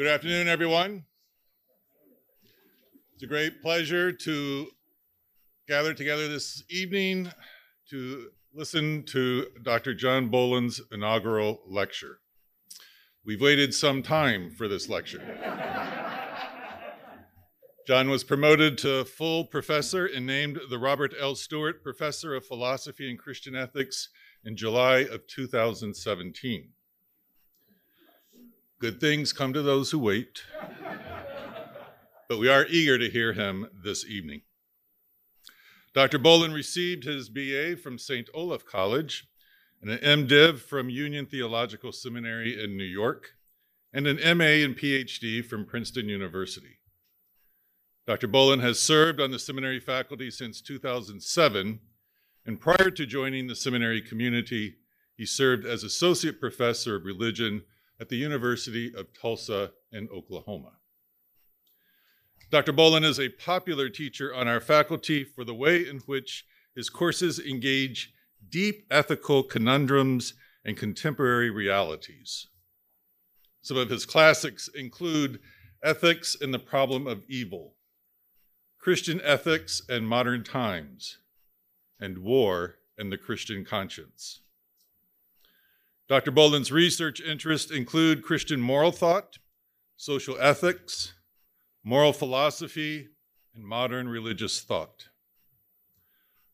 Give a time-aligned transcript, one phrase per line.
[0.00, 1.04] Good afternoon, everyone.
[3.12, 4.68] It's a great pleasure to
[5.68, 7.30] gather together this evening
[7.90, 9.92] to listen to Dr.
[9.92, 12.20] John Bowlin's inaugural lecture.
[13.26, 15.20] We've waited some time for this lecture.
[17.86, 21.34] John was promoted to full professor and named the Robert L.
[21.34, 24.08] Stuart Professor of Philosophy and Christian Ethics
[24.46, 26.70] in July of 2017.
[28.80, 30.42] Good things come to those who wait,
[32.30, 34.40] but we are eager to hear him this evening.
[35.92, 36.18] Dr.
[36.18, 38.30] Bowlin received his BA from St.
[38.32, 39.28] Olaf College
[39.82, 43.32] and an MDiv from Union Theological Seminary in New York,
[43.92, 46.78] and an MA and PhD from Princeton University.
[48.06, 48.28] Dr.
[48.28, 51.80] Bowlin has served on the seminary faculty since 2007,
[52.46, 54.76] and prior to joining the seminary community,
[55.18, 57.64] he served as associate professor of religion
[58.00, 60.72] at the University of Tulsa in Oklahoma.
[62.50, 62.72] Dr.
[62.72, 67.38] Bowlin is a popular teacher on our faculty for the way in which his courses
[67.38, 68.12] engage
[68.48, 70.34] deep ethical conundrums
[70.64, 72.48] and contemporary realities.
[73.62, 75.40] Some of his classics include
[75.82, 77.76] Ethics and the Problem of Evil,
[78.78, 81.18] Christian Ethics and Modern Times,
[82.00, 84.40] and War and the Christian Conscience.
[86.10, 86.32] Dr.
[86.32, 89.38] Bowlin's research interests include Christian moral thought,
[89.96, 91.14] social ethics,
[91.84, 93.10] moral philosophy,
[93.54, 95.06] and modern religious thought.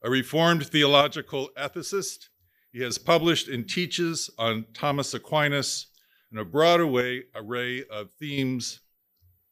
[0.03, 2.29] A reformed theological ethicist,
[2.71, 5.87] he has published and teaches on Thomas Aquinas
[6.31, 8.81] and a broad array of themes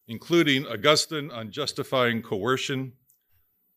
[0.06, 2.92] including Augustine on justifying coercion,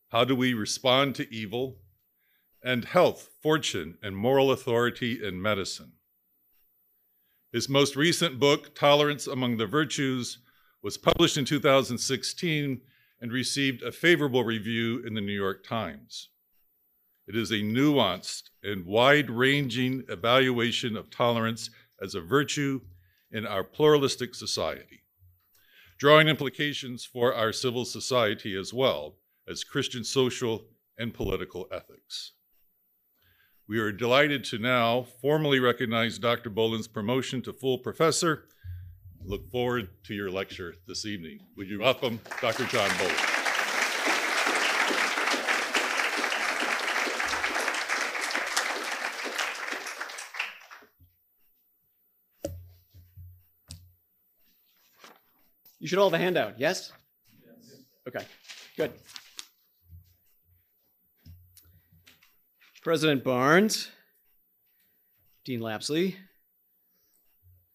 [0.09, 1.77] how do we respond to evil,
[2.61, 5.93] and health, fortune, and moral authority in medicine.
[7.51, 10.39] His most recent book, Tolerance Among the Virtues,
[10.83, 12.81] was published in 2016
[13.19, 16.29] and received a favorable review in the New York Times.
[17.27, 21.69] It is a nuanced and wide ranging evaluation of tolerance
[22.01, 22.81] as a virtue
[23.31, 25.01] in our pluralistic society
[25.97, 29.15] drawing implications for our civil society as well
[29.47, 30.65] as Christian social
[30.97, 32.33] and political ethics.
[33.69, 36.49] We are delighted to now formally recognize Dr.
[36.49, 38.45] Bowlin's promotion to full professor.
[39.25, 41.41] Look forward to your lecture this evening.
[41.57, 42.63] Would you welcome Dr.
[42.63, 43.13] John Bowlin?
[55.79, 56.93] You should all have a handout, yes?
[57.45, 57.81] yes?
[58.07, 58.25] Okay,
[58.77, 58.93] good.
[62.87, 63.91] President Barnes,
[65.43, 66.15] Dean Lapsley,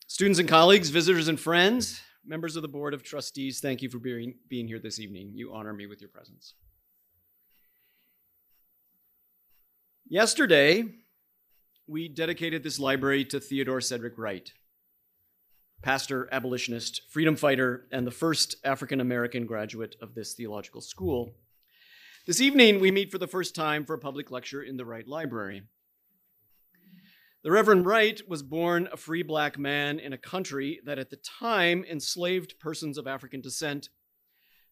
[0.06, 3.98] students and colleagues, visitors and friends, members of the Board of Trustees, thank you for
[3.98, 5.32] being, being here this evening.
[5.34, 6.54] You honor me with your presence.
[10.08, 10.86] Yesterday,
[11.86, 14.50] we dedicated this library to Theodore Sedgwick Wright
[15.82, 21.34] pastor, abolitionist, freedom fighter, and the first African American graduate of this theological school.
[22.25, 25.09] This evening, we meet for the first time for a public lecture in the Wright
[25.09, 25.65] Library.
[27.43, 31.16] The Reverend Wright was born a free black man in a country that at the
[31.16, 33.88] time enslaved persons of African descent,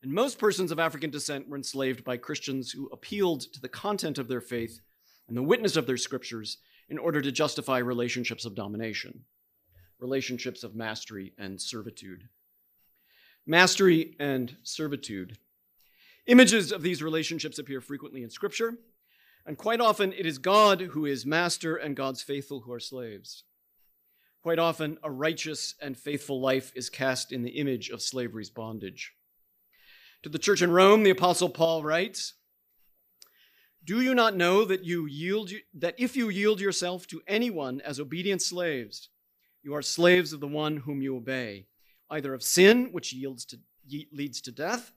[0.00, 4.19] and most persons of African descent were enslaved by Christians who appealed to the content
[4.19, 4.81] of their faith
[5.27, 9.25] and the witness of their scriptures in order to justify relationships of domination
[9.99, 12.28] relationships of mastery and servitude.
[13.44, 15.37] Mastery and servitude.
[16.30, 18.78] Images of these relationships appear frequently in Scripture,
[19.44, 23.42] and quite often it is God who is master and God's faithful who are slaves.
[24.40, 29.12] Quite often, a righteous and faithful life is cast in the image of slavery's bondage.
[30.22, 32.34] To the church in Rome, the apostle Paul writes,
[33.82, 37.98] "Do you not know that you yield that if you yield yourself to anyone as
[37.98, 39.08] obedient slaves,
[39.64, 41.66] you are slaves of the one whom you obey,
[42.08, 43.58] either of sin, which yields to,
[44.12, 44.93] leads to death,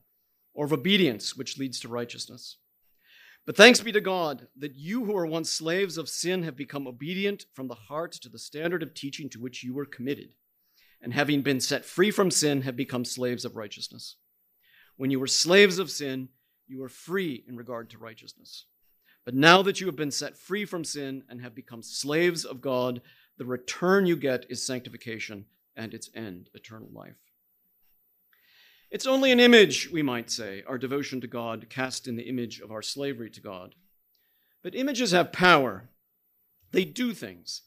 [0.54, 2.56] or of obedience, which leads to righteousness.
[3.46, 6.86] But thanks be to God that you who were once slaves of sin have become
[6.86, 10.34] obedient from the heart to the standard of teaching to which you were committed,
[11.02, 14.16] and having been set free from sin, have become slaves of righteousness.
[14.96, 16.30] When you were slaves of sin,
[16.66, 18.64] you were free in regard to righteousness.
[19.24, 22.60] But now that you have been set free from sin and have become slaves of
[22.60, 23.02] God,
[23.36, 25.46] the return you get is sanctification,
[25.76, 27.16] and its end, eternal life.
[28.94, 32.60] It's only an image, we might say, our devotion to God cast in the image
[32.60, 33.74] of our slavery to God.
[34.62, 35.88] But images have power.
[36.70, 37.62] They do things.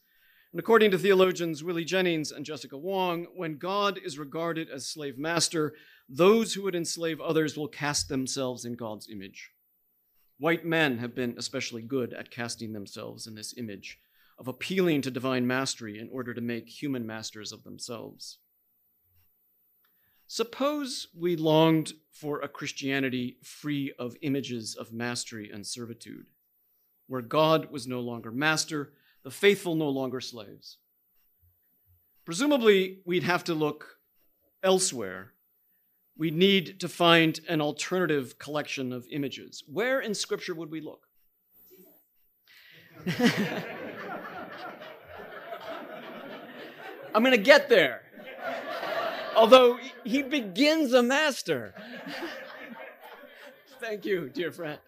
[0.53, 5.17] And according to theologians Willie Jennings and Jessica Wong, when God is regarded as slave
[5.17, 5.73] master,
[6.07, 9.51] those who would enslave others will cast themselves in God's image.
[10.39, 13.99] White men have been especially good at casting themselves in this image
[14.39, 18.39] of appealing to divine mastery in order to make human masters of themselves.
[20.27, 26.25] Suppose we longed for a Christianity free of images of mastery and servitude,
[27.07, 28.91] where God was no longer master,
[29.23, 30.79] the faithful no longer slaves.
[32.25, 33.99] Presumably, we'd have to look
[34.61, 35.31] elsewhere.
[36.17, 39.63] We'd need to find an alternative collection of images.
[39.65, 41.07] Where in Scripture would we look?
[47.15, 48.01] I'm going to get there.
[49.37, 51.75] Although he begins a master.
[53.79, 54.79] Thank you, dear friend.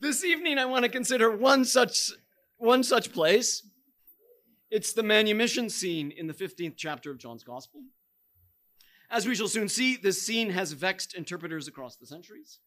[0.00, 2.12] This evening, I want to consider one such,
[2.56, 3.62] one such place.
[4.70, 7.82] It's the manumission scene in the 15th chapter of John's Gospel.
[9.10, 12.60] As we shall soon see, this scene has vexed interpreters across the centuries.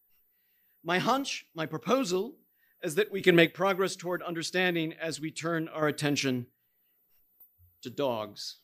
[0.84, 2.36] My hunch, my proposal,
[2.84, 6.46] is that we can make progress toward understanding as we turn our attention
[7.82, 8.58] to dogs.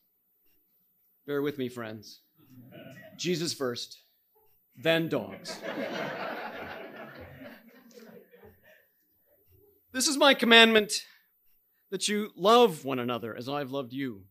[1.28, 2.22] Bear with me, friends.
[3.18, 4.02] Jesus first,
[4.82, 5.60] then dogs.
[9.92, 11.02] this is my commandment
[11.92, 14.24] that you love one another as I've loved you.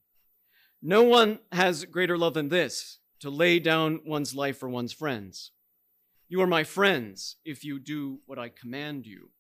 [0.83, 5.53] No one has greater love than this to lay down one's life for one's friends.
[6.29, 9.31] You are my friends if you do what I command you.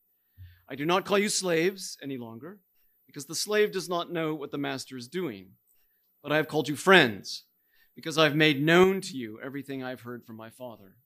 [0.68, 2.58] I do not call you slaves any longer
[3.06, 5.50] because the slave does not know what the master is doing.
[6.28, 7.44] But I have called you friends,
[7.96, 10.96] because I've made known to you everything I've heard from my Father.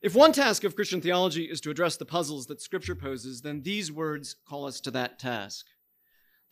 [0.00, 3.62] If one task of Christian theology is to address the puzzles that Scripture poses, then
[3.62, 5.66] these words call us to that task.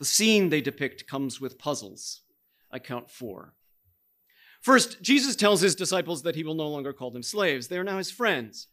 [0.01, 2.23] The scene they depict comes with puzzles.
[2.73, 3.55] I count four.
[4.61, 7.69] First, Jesus tells his disciples that he will no longer call them slaves.
[7.69, 8.67] They are now his friends,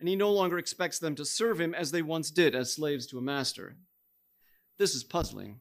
[0.00, 3.06] and he no longer expects them to serve him as they once did as slaves
[3.06, 3.76] to a master.
[4.78, 5.60] This is puzzling.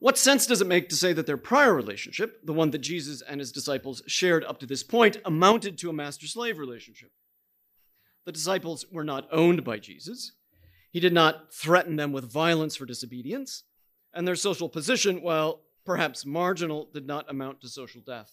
[0.00, 3.20] What sense does it make to say that their prior relationship, the one that Jesus
[3.20, 7.10] and his disciples shared up to this point, amounted to a master slave relationship?
[8.24, 10.32] The disciples were not owned by Jesus.
[10.90, 13.64] He did not threaten them with violence for disobedience,
[14.14, 18.32] and their social position, while perhaps marginal, did not amount to social death.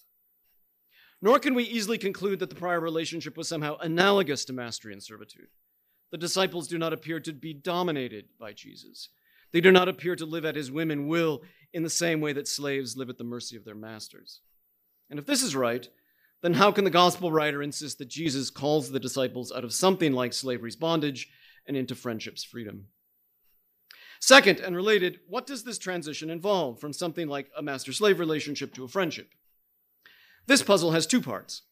[1.22, 5.04] Nor can we easily conclude that the prior relationship was somehow analogous to mastery and
[5.04, 5.48] servitude.
[6.12, 9.10] The disciples do not appear to be dominated by Jesus.
[9.52, 11.42] They do not appear to live at his whim and will
[11.74, 14.42] in the same way that slaves live at the mercy of their masters.
[15.10, 15.88] And if this is right,
[16.42, 20.14] then how can the gospel writer insist that Jesus calls the disciples out of something
[20.14, 21.30] like slavery's bondage
[21.66, 22.88] and into friendship's freedom?
[24.19, 28.74] Second, and related, what does this transition involve from something like a master slave relationship
[28.74, 29.30] to a friendship?
[30.48, 31.64] This puzzle has two parts.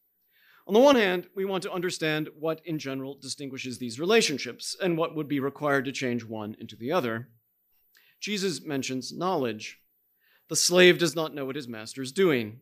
[0.67, 4.97] On the one hand, we want to understand what in general distinguishes these relationships and
[4.97, 7.29] what would be required to change one into the other.
[8.19, 9.79] Jesus mentions knowledge.
[10.49, 12.59] The slave does not know what his master is doing.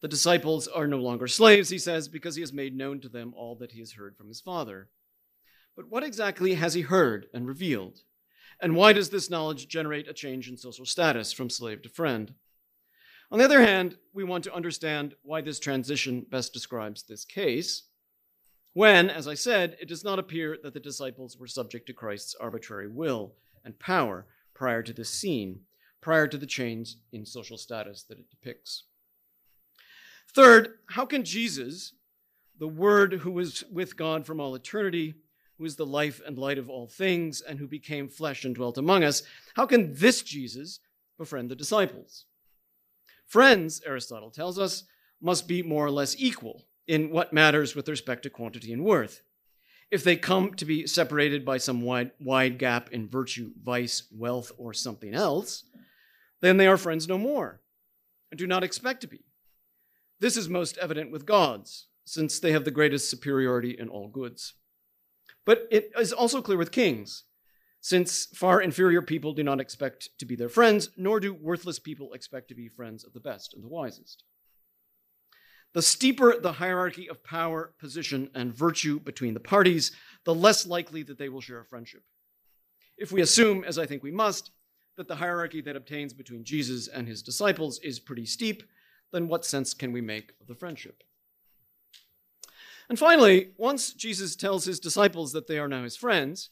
[0.00, 3.34] The disciples are no longer slaves, he says, because he has made known to them
[3.36, 4.88] all that he has heard from his Father.
[5.74, 8.00] But what exactly has he heard and revealed?
[8.60, 12.34] And why does this knowledge generate a change in social status from slave to friend?
[13.30, 17.82] On the other hand, we want to understand why this transition best describes this case,
[18.74, 22.34] when, as I said, it does not appear that the disciples were subject to Christ's
[22.36, 23.34] arbitrary will
[23.64, 25.60] and power prior to this scene,
[26.00, 28.84] prior to the change in social status that it depicts.
[30.34, 31.92] Third, how can Jesus,
[32.58, 35.14] the Word who was with God from all eternity,
[35.58, 38.78] who is the life and light of all things, and who became flesh and dwelt
[38.78, 39.22] among us,
[39.54, 40.80] how can this Jesus
[41.18, 42.26] befriend the disciples?
[43.26, 44.84] Friends, Aristotle tells us,
[45.20, 49.22] must be more or less equal in what matters with respect to quantity and worth.
[49.90, 54.52] If they come to be separated by some wide, wide gap in virtue, vice, wealth,
[54.58, 55.64] or something else,
[56.40, 57.60] then they are friends no more
[58.30, 59.24] and do not expect to be.
[60.20, 64.54] This is most evident with gods, since they have the greatest superiority in all goods.
[65.44, 67.24] But it is also clear with kings,
[67.80, 72.12] since far inferior people do not expect to be their friends, nor do worthless people
[72.12, 74.24] expect to be friends of the best and the wisest.
[75.74, 79.92] The steeper the hierarchy of power, position, and virtue between the parties,
[80.24, 82.02] the less likely that they will share a friendship.
[82.96, 84.50] If we assume, as I think we must,
[84.98, 88.62] that the hierarchy that obtains between Jesus and his disciples is pretty steep,
[89.12, 91.02] then what sense can we make of the friendship?
[92.88, 96.50] And finally, once Jesus tells his disciples that they are now his friends,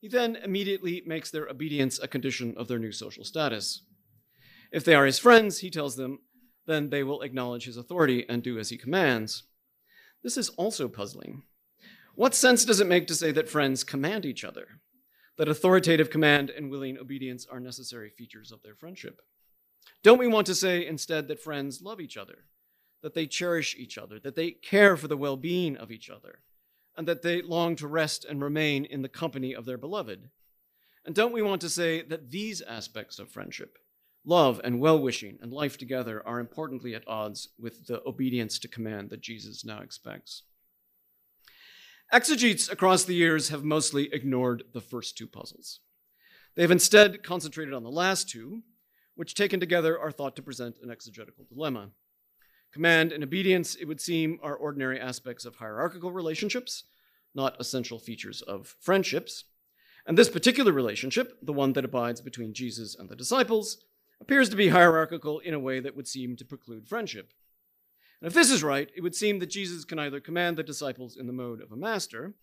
[0.00, 3.82] he then immediately makes their obedience a condition of their new social status.
[4.72, 6.20] If they are his friends, he tells them,
[6.66, 9.44] then they will acknowledge his authority and do as he commands.
[10.22, 11.42] This is also puzzling.
[12.14, 14.80] What sense does it make to say that friends command each other?
[15.38, 19.22] That authoritative command and willing obedience are necessary features of their friendship?
[20.02, 22.44] Don't we want to say instead that friends love each other,
[23.02, 26.40] that they cherish each other, that they care for the well being of each other,
[26.96, 30.28] and that they long to rest and remain in the company of their beloved?
[31.04, 33.78] And don't we want to say that these aspects of friendship,
[34.24, 38.68] love and well wishing and life together, are importantly at odds with the obedience to
[38.68, 40.42] command that Jesus now expects?
[42.12, 45.80] Exegetes across the years have mostly ignored the first two puzzles.
[46.54, 48.64] They have instead concentrated on the last two,
[49.14, 51.88] which taken together are thought to present an exegetical dilemma.
[52.70, 56.84] Command and obedience, it would seem, are ordinary aspects of hierarchical relationships,
[57.34, 59.44] not essential features of friendships.
[60.04, 63.78] And this particular relationship, the one that abides between Jesus and the disciples,
[64.20, 67.32] appears to be hierarchical in a way that would seem to preclude friendship.
[68.22, 71.16] And if this is right, it would seem that Jesus can either command the disciples
[71.16, 72.34] in the mode of a master,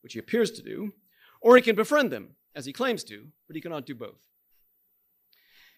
[0.00, 0.92] which he appears to do,
[1.40, 4.28] or he can befriend them, as he claims to, but he cannot do both.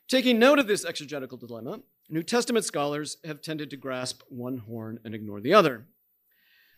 [0.09, 5.01] Taking note of this exegetical dilemma, New Testament scholars have tended to grasp one horn
[5.07, 5.87] and ignore the other.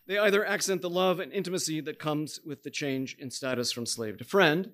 [0.07, 3.87] They either accent the love and intimacy that comes with the change in status from
[3.87, 4.71] slave to friend,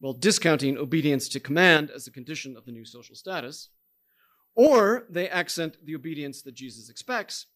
[0.00, 3.68] while discounting obedience to command as a condition of the new social status,
[4.56, 7.46] or they accent the obedience that Jesus expects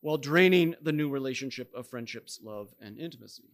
[0.00, 3.50] while draining the new relationship of friendships, love, and intimacy.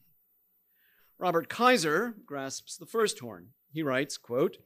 [1.18, 3.48] Robert Kysar grasps the first horn.
[3.72, 4.58] He writes, quote,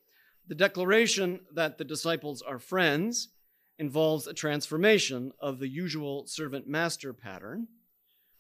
[0.49, 3.29] the declaration that the disciples are friends
[3.79, 7.69] involves a transformation of the usual servant master pattern.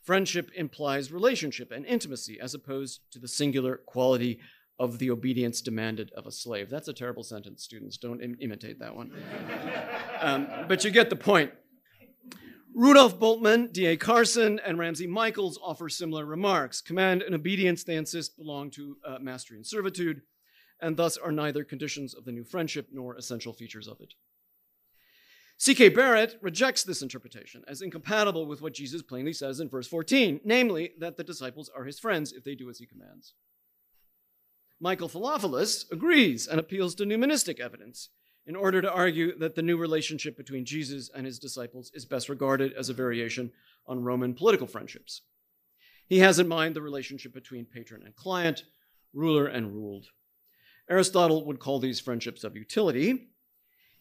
[0.02, 4.38] Friendship implies relationship and intimacy as opposed to the singular quality
[4.78, 6.68] of the obedience demanded of a slave.
[6.68, 7.96] That's a terrible sentence, students.
[7.96, 9.12] Don't Im- imitate that one.
[10.20, 11.52] um, but you get the point.
[12.74, 13.96] Rudolf Bultmann, D.A.
[13.96, 16.82] Carson, and Ramsey Michaels offer similar remarks.
[16.82, 20.20] Command and obedience, they insist, belong to uh, mastery and servitude,
[20.78, 24.12] and thus are neither conditions of the new friendship nor essential features of it.
[25.56, 25.88] C.K.
[25.88, 30.92] Barrett rejects this interpretation as incompatible with what Jesus plainly says in verse 14, namely
[30.98, 33.32] that the disciples are his friends if they do as he commands.
[34.80, 38.10] Michael Philophilus agrees and appeals to numismatic evidence
[38.46, 42.28] in order to argue that the new relationship between Jesus and his disciples is best
[42.28, 43.52] regarded as a variation
[43.86, 45.22] on Roman political friendships.
[46.06, 48.64] He has in mind the relationship between patron and client,
[49.12, 50.06] ruler and ruled.
[50.88, 53.30] Aristotle would call these friendships of utility.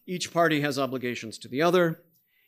[0.05, 2.03] Each party has obligations to the other,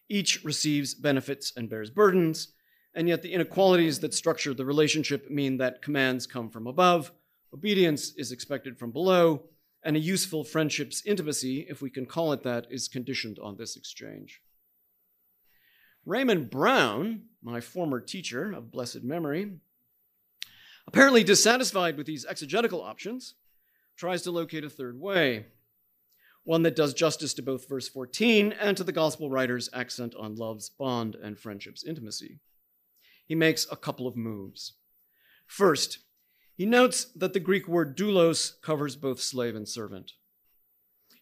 [0.09, 2.49] each receives benefits and bears burdens,
[2.93, 7.11] and yet the inequalities that structure the relationship mean that commands come from above,
[7.53, 9.43] obedience is expected from below,
[9.83, 13.75] and a useful friendship's intimacy, if we can call it that, is conditioned on this
[13.75, 14.41] exchange.
[16.05, 19.51] Raymond Brown, my former teacher of blessed memory,
[20.87, 23.35] apparently dissatisfied with these exegetical options,
[23.97, 25.47] tries to locate a third way,
[26.43, 30.35] one that does justice to both verse 14 and to the gospel writer's accent on
[30.35, 32.39] love's bond and friendship's intimacy.
[33.25, 34.75] He makes a couple of moves.
[35.45, 35.99] First,
[36.57, 40.13] he notes that the Greek word doulos covers both slave and servant.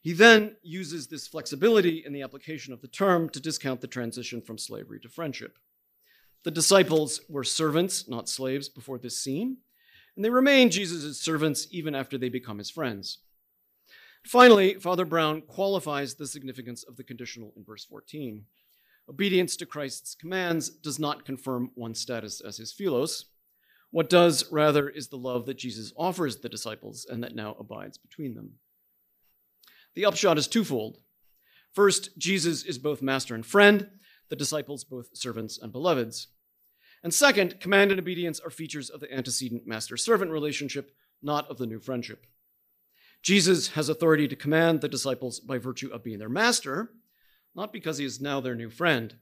[0.02, 4.42] He then uses this flexibility in the application of the term to discount the transition
[4.42, 5.58] from slavery to friendship.
[6.46, 9.58] The disciples were servants, not slaves, before this scene,
[10.16, 13.20] and they remain Jesus' servants even after they become his friends.
[14.24, 18.46] Finally, Father Brown qualifies the significance of the conditional in verse 14.
[19.10, 23.26] Obedience to Christ's commands does not confirm one's status as his philos,
[23.96, 27.98] what does, rather, is the love that Jesus offers the disciples and that now abides
[27.98, 28.56] between them.
[29.94, 30.98] The upshot is twofold.
[31.72, 33.90] First, Jesus is both master and friend,
[34.28, 36.28] the disciples both servants and beloveds.
[37.04, 40.92] And second, command and obedience are features of the antecedent master servant relationship,
[41.24, 42.26] not of the new friendship.
[43.22, 46.92] Jesus has authority to command the disciples by virtue of being their master,
[47.56, 49.16] not because he is now their new friend.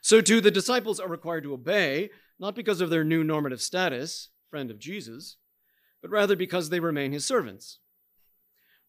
[0.00, 4.30] So, too, the disciples are required to obey, not because of their new normative status,
[4.48, 5.36] friend of Jesus,
[6.00, 7.78] but rather because they remain his servants.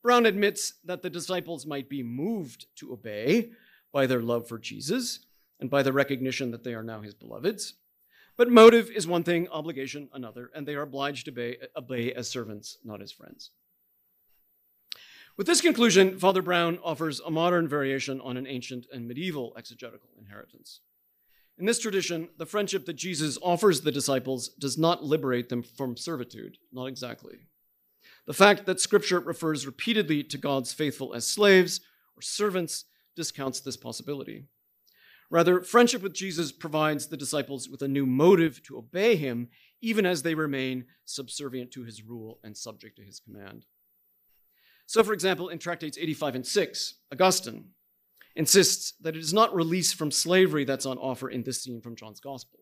[0.01, 3.51] Brown admits that the disciples might be moved to obey
[3.91, 5.20] by their love for Jesus
[5.60, 7.75] and by the recognition that they are now his beloveds.
[8.38, 12.29] But motive is one thing, obligation another, and they are obliged to obey, obey as
[12.29, 13.51] servants, not as friends.
[15.38, 20.10] With this conclusion, Father Brown offers a modern variation on an ancient and medieval exegetical
[20.17, 20.79] inheritance.
[21.58, 25.96] In this tradition, the friendship that Jesus offers the disciples does not liberate them from
[25.96, 27.48] servitude, not exactly.
[28.25, 31.81] The fact that Scripture refers repeatedly to God's faithful as slaves
[32.15, 34.46] or servants discounts this possibility.
[35.29, 39.48] Rather, friendship with Jesus provides the disciples with a new motive to obey him,
[39.81, 43.65] even as they remain subservient to his rule and subject to his command.
[44.86, 47.70] So, for example, in Tractates 85 and 6, Augustine
[48.35, 51.95] insists that it is not release from slavery that's on offer in this scene from
[51.95, 52.59] John's Gospel.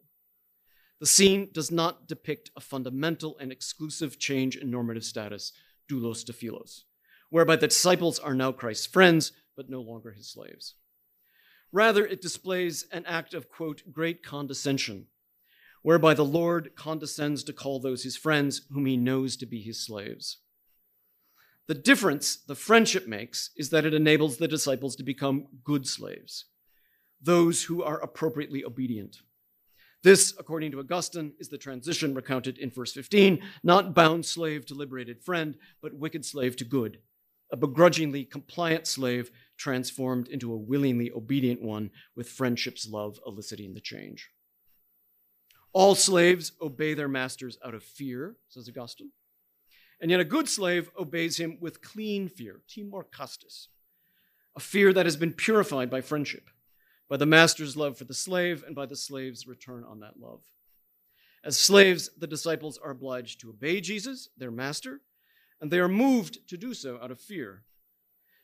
[1.00, 5.54] The scene does not depict a fundamental and exclusive change in normative status,
[5.90, 6.86] doulos to philos,
[7.30, 10.76] whereby the disciples are now Christ's friends, but no longer his slaves.
[11.72, 15.06] Rather, it displays an act of, quote, great condescension,
[15.84, 19.86] whereby the Lord condescends to call those his friends whom he knows to be his
[19.86, 20.40] slaves.
[21.70, 26.46] The difference the friendship makes is that it enables the disciples to become good slaves,
[27.22, 29.18] those who are appropriately obedient.
[30.02, 34.74] This, according to Augustine, is the transition recounted in verse 15 not bound slave to
[34.74, 37.02] liberated friend, but wicked slave to good,
[37.52, 43.80] a begrudgingly compliant slave transformed into a willingly obedient one with friendship's love eliciting the
[43.80, 44.32] change.
[45.72, 49.12] All slaves obey their masters out of fear, says Augustine.
[50.02, 53.68] And yet a good slave obeys him with clean fear, timor castus,
[54.56, 56.50] a fear that has been purified by friendship
[57.10, 60.42] by the master's love for the slave and by the slave's return on that love.
[61.44, 65.02] As slaves, the disciples are obliged to obey Jesus, their master,
[65.60, 67.64] and they are moved to do so out of fear.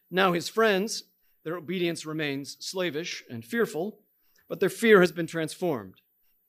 [0.10, 1.04] Now, his friends,
[1.44, 4.00] their obedience remains slavish and fearful,
[4.50, 6.02] but their fear has been transformed,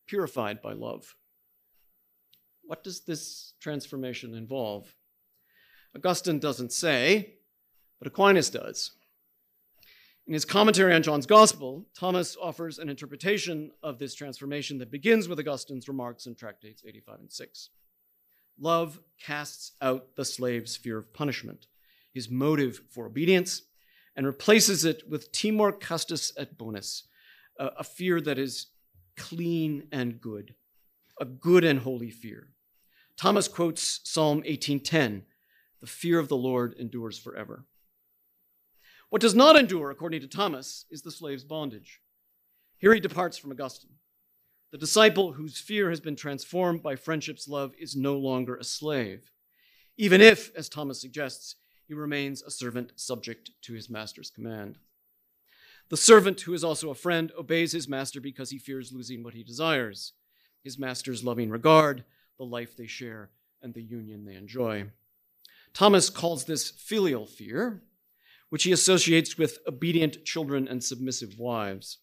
[0.06, 1.16] purified by love.
[2.66, 4.92] What does this transformation involve?
[5.94, 7.34] Augustine doesn't say,
[7.98, 8.90] but Aquinas does.
[10.26, 15.28] In his commentary on John's Gospel, Thomas offers an interpretation of this transformation that begins
[15.28, 17.70] with Augustine's remarks in Tractates 85 and 6.
[18.58, 21.66] Love casts out the slave's fear of punishment,
[22.12, 23.62] his motive for obedience,
[24.16, 27.06] and replaces it with timor castus et bonus,
[27.58, 28.66] a, fear that is
[29.16, 30.54] clean and good,
[31.20, 32.48] a good and holy fear.
[33.16, 35.26] Thomas quotes Psalm 18:10,
[35.80, 37.66] "The fear of the Lord endures forever."
[39.08, 42.00] What does not endure, according to Thomas, is the slave's bondage.
[42.76, 43.98] Here he departs from Augustine.
[44.70, 49.32] The disciple whose fear has been transformed by friendship's love is no longer a slave,
[49.96, 54.78] even if, as Thomas suggests, he remains a servant subject to his master's command.
[55.88, 59.34] The servant, who is also a friend, obeys his master because he fears losing what
[59.34, 60.12] he desires
[60.64, 62.04] his master's loving regard,
[62.38, 63.30] the life they share,
[63.62, 64.86] and the union they enjoy.
[65.72, 67.82] Thomas calls this filial fear,
[68.48, 71.98] which he associates with obedient children and submissive wives.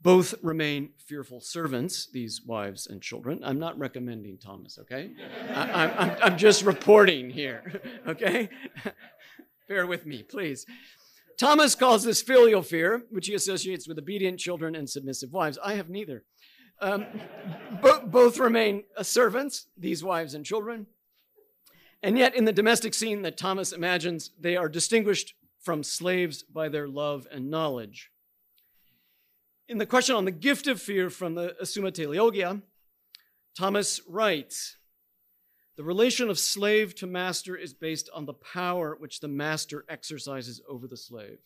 [0.00, 3.40] Both remain fearful servants, these wives and children.
[3.42, 5.12] I'm not recommending Thomas, okay?
[5.54, 8.50] I, am just reporting here, okay?
[9.68, 10.66] Bear with me, please.
[11.38, 15.58] Thomas calls this filial fear, which he associates with obedient children and submissive wives.
[15.64, 16.24] I have neither.
[16.80, 17.06] Um,
[17.80, 20.86] bo- both remain servants, these wives and children.
[22.02, 26.68] And yet, in the domestic scene that Thomas imagines, they are distinguished from slaves by
[26.68, 28.10] their love and knowledge.
[29.68, 32.60] In the question on the gift of fear from the Summa Theologia,
[33.56, 34.76] Thomas writes
[35.76, 40.60] The relation of slave to master is based on the power which the master exercises
[40.68, 41.38] over the slave.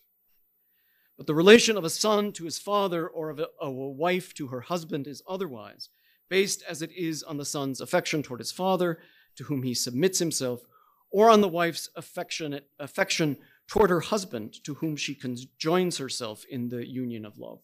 [1.20, 4.46] But the relation of a son to his father or of a, a wife to
[4.46, 5.90] her husband is otherwise,
[6.30, 8.98] based as it is on the son's affection toward his father,
[9.36, 10.62] to whom he submits himself,
[11.10, 13.36] or on the wife's affectionate affection
[13.68, 17.60] toward her husband, to whom she conjoins herself in the union of love.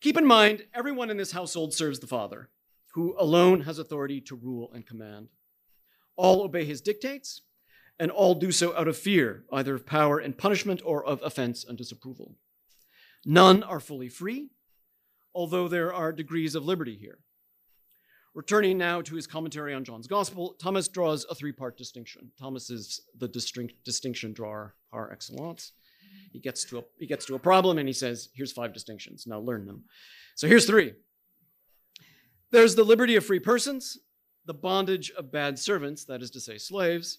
[0.00, 2.48] Keep in mind, everyone in this household serves the Father,
[2.94, 5.28] who alone has authority to rule and command.
[6.16, 7.42] All obey his dictates,
[8.00, 11.64] and all do so out of fear, either of power and punishment or of offense
[11.64, 12.34] and disapproval.
[13.26, 14.48] None are fully free,
[15.34, 17.18] although there are degrees of liberty here.
[18.34, 22.30] Returning now to his commentary on John's Gospel, Thomas draws a three part distinction.
[22.40, 25.72] Thomas is the distinct, distinction drawer par excellence.
[26.32, 29.26] He gets, to a, he gets to a problem and he says, Here's five distinctions.
[29.26, 29.84] Now learn them.
[30.36, 30.94] So here's three
[32.50, 33.98] there's the liberty of free persons,
[34.46, 37.18] the bondage of bad servants, that is to say, slaves,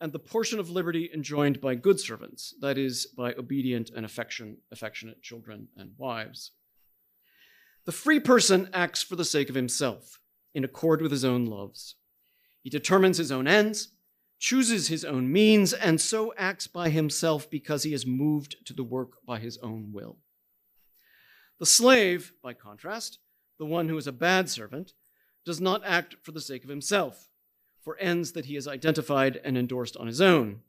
[0.00, 4.58] and the portion of liberty enjoined by good servants, that is, by obedient and affection,
[4.70, 6.52] affectionate children and wives.
[7.84, 10.20] The free person acts for the sake of himself
[10.54, 11.96] in accord with his own loves.
[12.62, 13.88] He determines his own ends,
[14.38, 18.84] chooses his own means, and so acts by himself because he is moved to the
[18.84, 20.18] work by his own will.
[21.58, 23.18] The slave, by contrast,
[23.58, 24.92] the one who is a bad servant,
[25.44, 27.27] does not act for the sake of himself,
[27.88, 30.60] for ends that he has identified and endorsed on his own.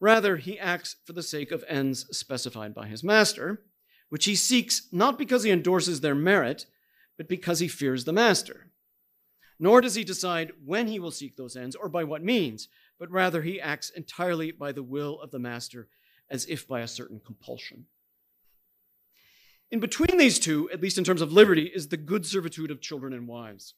[0.00, 3.60] Rather, he acts for the sake of ends specified by his master,
[4.08, 6.64] which he seeks not because he endorses their merit,
[7.18, 8.70] but because he fears the master.
[9.58, 13.10] Nor does he decide when he will seek those ends or by what means, but
[13.10, 15.88] rather he acts entirely by the will of the master,
[16.30, 17.84] as if by a certain compulsion.
[19.70, 22.80] In between these two, at least in terms of liberty, is the good servitude of
[22.80, 23.74] children and wives.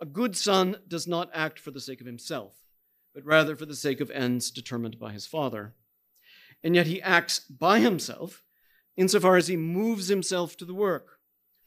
[0.00, 2.54] A good son does not act for the sake of himself,
[3.14, 5.74] but rather for the sake of ends determined by his father.
[6.62, 8.44] And yet he acts by himself
[8.96, 11.18] insofar as he moves himself to the work,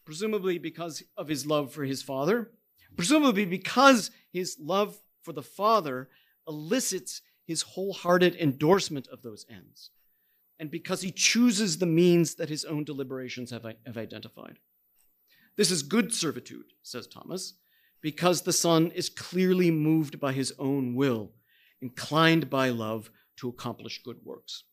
[0.05, 2.51] presumably because of his love for his father,
[2.95, 6.09] presumably because his love for the father
[6.47, 9.91] elicits his wholehearted endorsement of those ends,
[10.59, 14.59] and because he chooses the means that his own deliberations have, have identified.
[15.55, 17.53] This is good servitude, says Thomas,
[18.01, 21.31] because the son is clearly moved by his own will,
[21.81, 24.63] inclined by love to accomplish good works.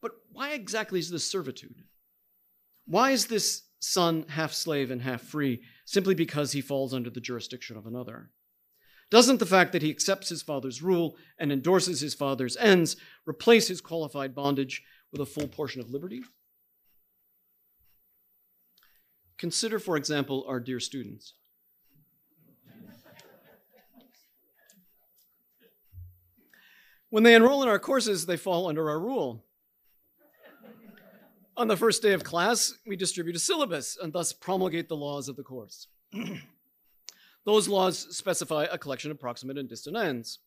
[0.00, 1.82] But why exactly is this servitude?
[2.86, 7.20] Why is this son half slave and half free simply because he falls under the
[7.20, 8.30] jurisdiction of another?
[9.10, 13.68] Doesn't the fact that he accepts his father's rule and endorses his father's ends replace
[13.68, 16.22] his qualified bondage with a full portion of liberty?
[19.38, 21.34] Consider, for example, our dear students.
[27.10, 29.44] When they enroll in our courses, they fall under our rule.
[31.56, 35.28] On the first day of class, we distribute a syllabus and thus promulgate the laws
[35.28, 35.86] of the course.
[37.44, 40.40] Those laws specify a collection of proximate and distant ends.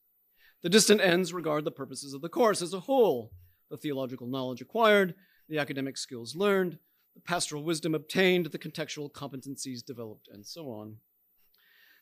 [0.61, 3.31] The distant ends regard the purposes of the course as a whole
[3.69, 5.15] the theological knowledge acquired,
[5.47, 6.79] the academic skills learned,
[7.25, 10.97] pastoral wisdom obtained, the contextual competencies developed, and so on.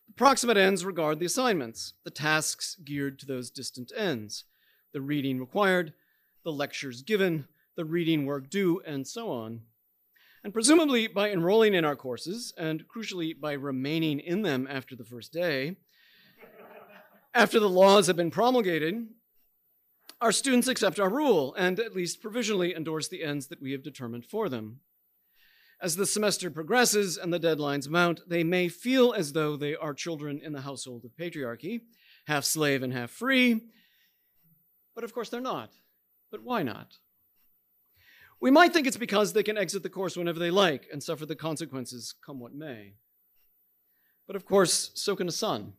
[0.08, 4.46] The proximate ends regard the assignments, the tasks geared to those distant ends,
[4.94, 5.94] the reading required,
[6.44, 9.62] the lectures given, the reading work due, and so on.
[10.44, 15.04] And presumably, by enrolling in our courses, and crucially, by remaining in them after the
[15.04, 15.76] first day,
[17.34, 19.08] after the laws have been promulgated,
[20.22, 23.84] our students accept our rule and at least provisionally endorse the ends that we have
[23.84, 24.80] determined for them.
[25.80, 29.94] As the semester progresses and the deadlines mount, they may feel as though they are
[29.94, 31.82] children in the household of patriarchy,
[32.26, 33.62] half slave and half free.
[34.96, 35.72] But of course, they're not.
[36.32, 36.98] But why not?
[38.40, 41.26] We might think it's because they can exit the course whenever they like and suffer
[41.26, 42.96] the consequences come what may.
[44.26, 45.74] But of course, so can a son.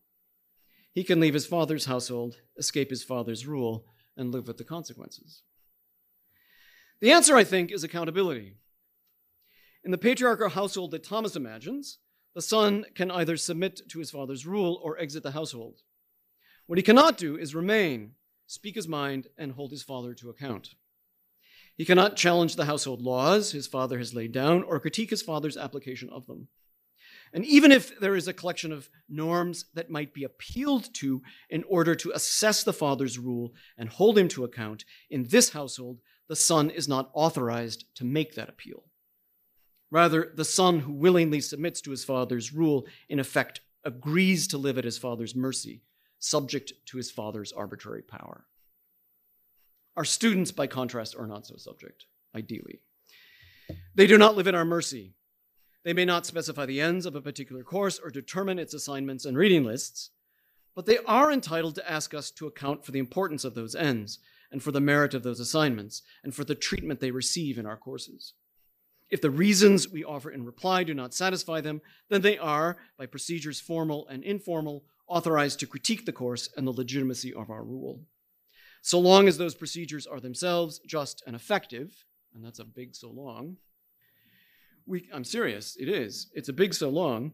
[0.92, 3.84] He can leave his father's household, escape his father's rule,
[4.16, 5.42] and live with the consequences.
[7.00, 8.56] The answer, I think, is accountability.
[9.88, 11.96] In the patriarchal household that Thomas imagines,
[12.34, 15.80] the son can either submit to his father's rule or exit the household.
[16.66, 18.10] What he cannot do is remain,
[18.46, 20.74] speak his mind, and hold his father to account.
[21.74, 25.56] He cannot challenge the household laws his father has laid down or critique his father's
[25.56, 26.48] application of them.
[27.32, 31.64] And even if there is a collection of norms that might be appealed to in
[31.66, 36.36] order to assess the father's rule and hold him to account, in this household, the
[36.36, 38.84] son is not authorized to make that appeal.
[39.90, 44.76] Rather, the son who willingly submits to his father's rule, in effect, agrees to live
[44.76, 45.82] at his father's mercy,
[46.18, 48.44] subject to his father's arbitrary power.
[49.96, 52.80] Our students, by contrast, are not so subject, ideally.
[53.94, 55.14] They do not live in our mercy.
[55.84, 59.36] They may not specify the ends of a particular course or determine its assignments and
[59.36, 60.10] reading lists,
[60.76, 64.18] but they are entitled to ask us to account for the importance of those ends
[64.52, 67.76] and for the merit of those assignments and for the treatment they receive in our
[67.76, 68.34] courses.
[69.10, 73.06] If the reasons we offer in reply do not satisfy them, then they are, by
[73.06, 78.02] procedures formal and informal, authorized to critique the course and the legitimacy of our rule.
[78.82, 83.10] So long as those procedures are themselves just and effective, and that's a big so
[83.10, 83.56] long,
[84.86, 86.28] we, I'm serious, it is.
[86.32, 87.32] It's a big so long.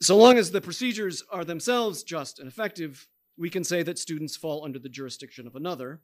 [0.00, 4.36] So long as the procedures are themselves just and effective, we can say that students
[4.36, 6.00] fall under the jurisdiction of another,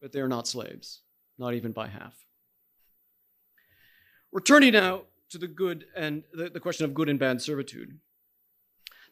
[0.00, 1.02] but they are not slaves,
[1.38, 2.26] not even by half.
[4.32, 7.98] Returning now to the good and the, the question of good and bad servitude.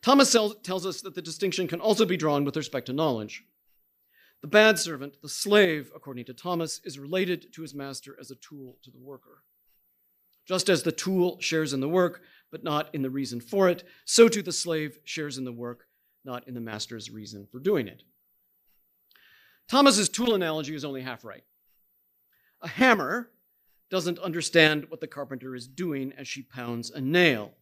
[0.02, 3.44] Thomas tells us that the distinction can also be drawn with respect to knowledge.
[4.42, 8.36] The bad servant, the slave, according to Thomas, is related to his master as a
[8.36, 9.42] tool to the worker.
[10.46, 13.82] Just as the tool shares in the work, but not in the reason for it,
[14.04, 15.88] so too the slave shares in the work,
[16.24, 18.04] not in the master's reason for doing it.
[19.68, 21.44] Thomas's tool analogy is only half right.
[22.62, 23.30] A hammer
[23.90, 27.52] doesn't understand what the carpenter is doing as she pounds a nail,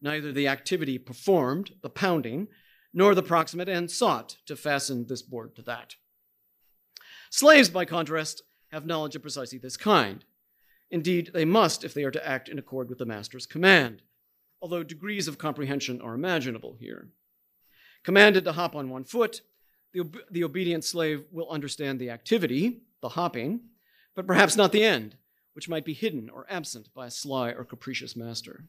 [0.00, 2.48] neither the activity performed, the pounding,
[2.94, 5.96] nor the proximate end sought to fasten this board to that.
[7.30, 10.24] Slaves, by contrast, have knowledge of precisely this kind.
[10.90, 14.02] Indeed, they must if they are to act in accord with the master's command,
[14.60, 17.08] although degrees of comprehension are imaginable here.
[18.04, 19.40] Commanded to hop on one foot,
[19.92, 23.60] the, ob- the obedient slave will understand the activity, the hopping,
[24.14, 25.16] but perhaps not the end,
[25.54, 28.64] which might be hidden or absent by a sly or capricious master.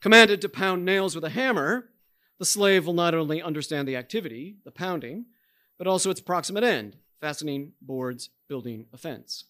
[0.00, 1.90] Commanded to pound nails with a hammer,
[2.38, 5.26] the slave will not only understand the activity, the pounding,
[5.76, 9.44] but also its proximate end, fastening boards, building a fence.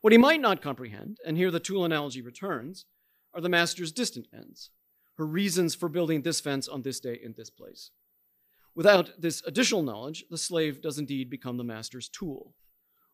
[0.00, 2.86] What he might not comprehend, and here the tool analogy returns,
[3.34, 4.70] are the master's distant ends,
[5.18, 7.90] her reasons for building this fence on this day in this place.
[8.74, 12.54] Without this additional knowledge, the slave does indeed become the master's tool,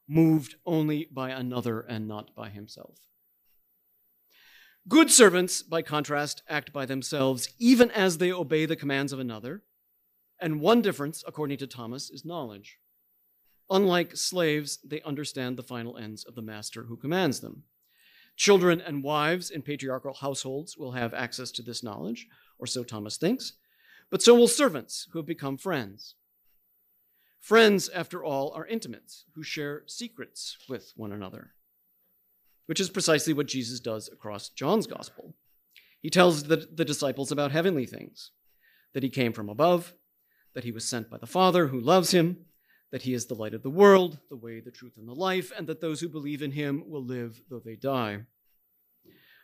[0.08, 2.98] moved only by another and not by himself.
[4.88, 9.62] Good servants, by contrast, act by themselves, even as they obey the commands of another.
[10.40, 12.78] And one difference, according to Thomas, is knowledge.
[13.68, 17.64] Unlike slaves, they understand the final ends of the master who commands them.
[18.36, 23.16] Children and wives in patriarchal households will have access to this knowledge, or so Thomas
[23.16, 23.54] thinks,
[24.08, 26.14] but so will servants who have become friends.
[27.40, 31.52] Friends, after all, are intimates who share secrets with one another,
[32.66, 35.34] which is precisely what Jesus does across John's gospel.
[36.00, 38.32] He tells the, the disciples about heavenly things
[38.94, 39.94] that he came from above,
[40.54, 42.46] that he was sent by the Father who loves him,
[42.90, 45.52] that he is the light of the world, the way, the truth, and the life,
[45.56, 48.20] and that those who believe in him will live though they die.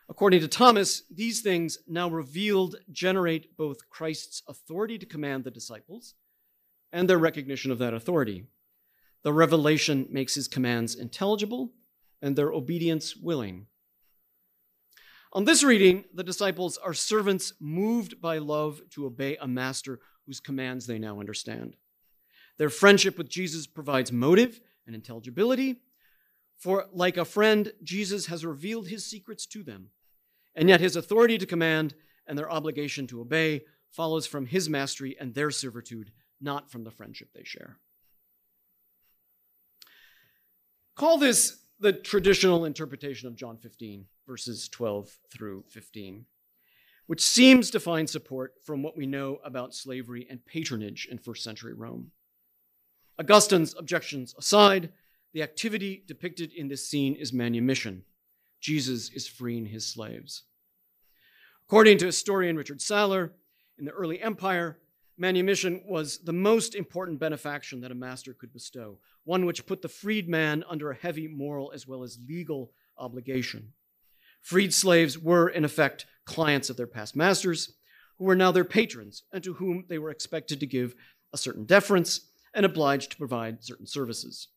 [0.09, 6.15] According to Thomas, these things now revealed generate both Christ's authority to command the disciples
[6.93, 8.45] and their recognition of that authority.
[9.23, 11.73] The revelation makes his commands intelligible
[12.21, 13.65] and their obedience willing.
[15.33, 20.39] On this reading, the disciples are servants moved by love to obey a master whose
[20.39, 21.75] commands they now understand.
[22.57, 25.81] Their friendship with Jesus provides motive and intelligibility,
[26.59, 29.89] for like a friend, Jesus has revealed his secrets to them,
[30.55, 31.95] and yet his authority to command
[32.27, 36.91] and their obligation to obey follows from his mastery and their servitude, not from the
[36.91, 37.77] friendship they share.
[40.95, 46.25] Call this the traditional interpretation of John 15, verses 12 through 15,
[47.07, 51.43] which seems to find support from what we know about slavery and patronage in first
[51.43, 52.11] century Rome.
[53.19, 54.91] Augustine's objections aside,
[55.33, 58.03] the activity depicted in this scene is manumission.
[58.61, 60.43] Jesus is freeing his slaves.
[61.67, 63.31] According to historian Richard Saller,
[63.77, 64.77] in the early empire,
[65.17, 69.89] manumission was the most important benefaction that a master could bestow, one which put the
[69.89, 73.73] freedman under a heavy moral as well as legal obligation.
[74.41, 77.73] Freed slaves were, in effect, clients of their past masters,
[78.17, 80.95] who were now their patrons, and to whom they were expected to give
[81.31, 84.49] a certain deference and obliged to provide certain services.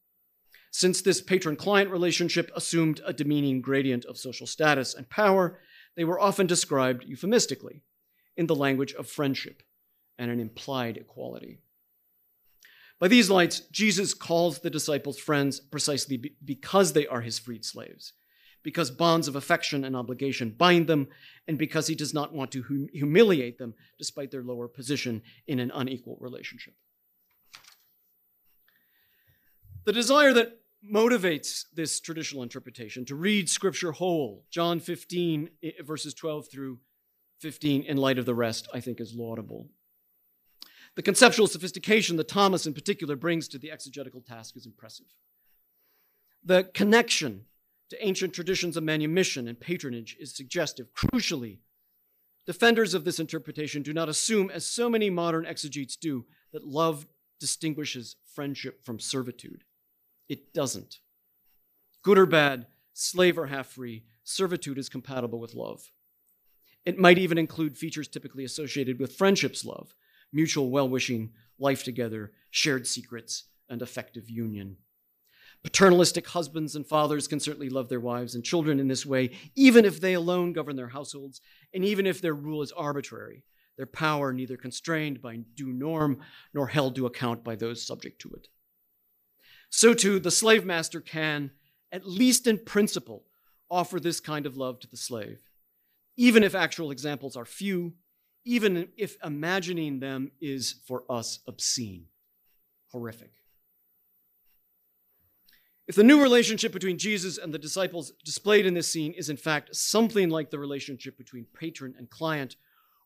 [0.70, 5.58] Since this patron client relationship assumed a demeaning gradient of social status and power,
[5.96, 7.82] they were often described euphemistically
[8.36, 9.62] in the language of friendship
[10.18, 11.58] and an implied equality.
[12.98, 18.14] By these lights, Jesus calls the disciples friends precisely because they are his freed slaves,
[18.62, 21.08] because bonds of affection and obligation bind them,
[21.46, 25.58] and because he does not want to hum- humiliate them despite their lower position in
[25.60, 26.74] an unequal relationship.
[29.84, 36.14] The desire that motivates this traditional interpretation to read Scripture whole, John 15, eh, verses
[36.14, 36.78] 12 through
[37.40, 39.68] 15, in light of the rest, I think is laudable.
[40.96, 45.06] The conceptual sophistication that Thomas in particular brings to the exegetical task is impressive.
[46.42, 47.44] The connection
[47.90, 50.88] to ancient traditions of manumission and patronage is suggestive.
[50.94, 51.58] Crucially,
[52.46, 57.06] defenders of this interpretation do not assume, as so many modern exegetes do, that love
[57.38, 59.64] distinguishes friendship from servitude.
[60.28, 61.00] It doesn't.
[62.02, 65.90] Good or bad, slave or half free, servitude is compatible with love.
[66.86, 69.94] It might even include features typically associated with friendship's love
[70.32, 74.76] mutual well wishing, life together, shared secrets, and effective union.
[75.64, 79.84] Paternalistic husbands and fathers can certainly love their wives and children in this way, even
[79.84, 81.40] if they alone govern their households,
[81.74, 83.42] and even if their rule is arbitrary,
[83.76, 86.20] their power neither constrained by due norm
[86.54, 88.48] nor held to account by those subject to it.
[89.68, 91.50] So too, the slave master can,
[91.90, 93.24] at least in principle,
[93.68, 95.40] offer this kind of love to the slave,
[96.16, 97.94] even if actual examples are few,
[98.46, 102.06] even if imagining them is for us obscene,
[102.92, 103.32] horrific.
[105.86, 109.36] If the new relationship between Jesus and the disciples displayed in this scene is in
[109.36, 112.56] fact something like the relationship between patron and client,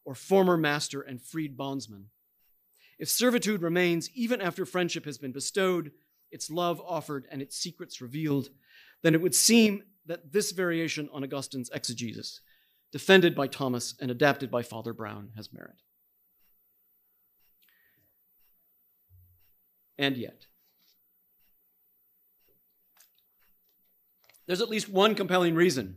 [0.04, 2.06] or former master and freed bondsman.
[2.98, 5.92] If servitude remains even after friendship has been bestowed,
[6.30, 8.48] its love offered, and its secrets revealed,
[9.02, 12.40] then it would seem that this variation on Augustine's exegesis,
[12.92, 15.82] defended by Thomas and adapted by Father Brown, has merit.
[19.98, 20.46] And yet,
[24.46, 25.96] there's at least one compelling reason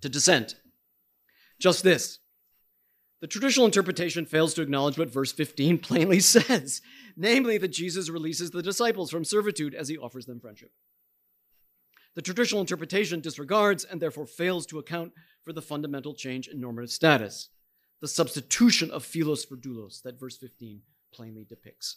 [0.00, 0.56] to dissent.
[1.60, 2.18] Just this
[3.22, 6.82] the traditional interpretation fails to acknowledge what verse 15 plainly says,
[7.16, 10.72] namely that Jesus releases the disciples from servitude as he offers them friendship.
[12.16, 15.12] The traditional interpretation disregards and therefore fails to account
[15.44, 17.48] for the fundamental change in normative status,
[18.00, 21.96] the substitution of philos for doulos that verse 15 plainly depicts.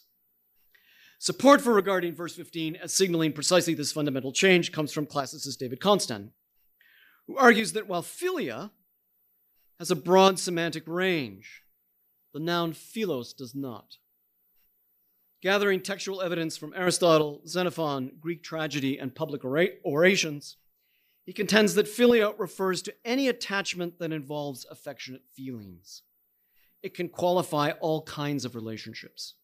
[1.18, 5.80] Support for regarding verse 15 as signaling precisely this fundamental change comes from classicist David
[5.80, 6.30] Konstan,
[7.26, 8.70] who argues that while philia
[9.78, 11.62] has a broad semantic range.
[12.32, 13.96] The noun philos does not.
[15.42, 20.56] Gathering textual evidence from Aristotle, Xenophon, Greek tragedy, and public orations,
[21.26, 26.02] he contends that philia refers to any attachment that involves affectionate feelings.
[26.84, 29.34] It can qualify all kinds of relationships.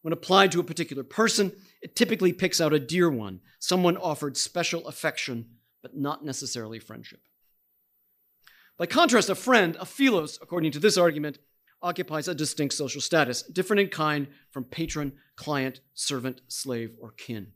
[0.00, 4.38] When applied to a particular person, it typically picks out a dear one, someone offered
[4.38, 5.50] special affection,
[5.82, 7.20] but not necessarily friendship.
[8.78, 11.38] By contrast, a friend, a philos, according to this argument,
[11.82, 17.48] occupies a distinct social status, different in kind from patron, client, servant, slave, or kin.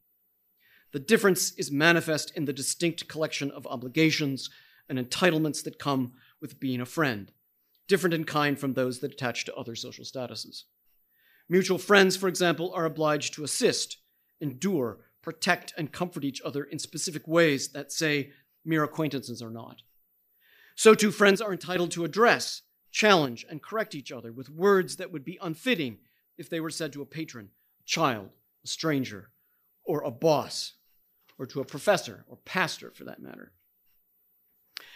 [0.96, 4.48] The difference is manifest in the distinct collection of obligations
[4.88, 7.30] and entitlements that come with being a friend,
[7.86, 10.62] different in kind from those that attach to other social statuses.
[11.50, 13.98] Mutual friends, for example, are obliged to assist,
[14.40, 18.30] endure, protect, and comfort each other in specific ways that, say,
[18.64, 19.82] mere acquaintances are not.
[20.76, 25.12] So too, friends are entitled to address, challenge, and correct each other with words that
[25.12, 25.98] would be unfitting
[26.38, 27.50] if they were said to a patron,
[27.82, 28.30] a child,
[28.64, 29.28] a stranger,
[29.84, 30.72] or a boss,
[31.38, 33.52] or to a professor or pastor for that matter.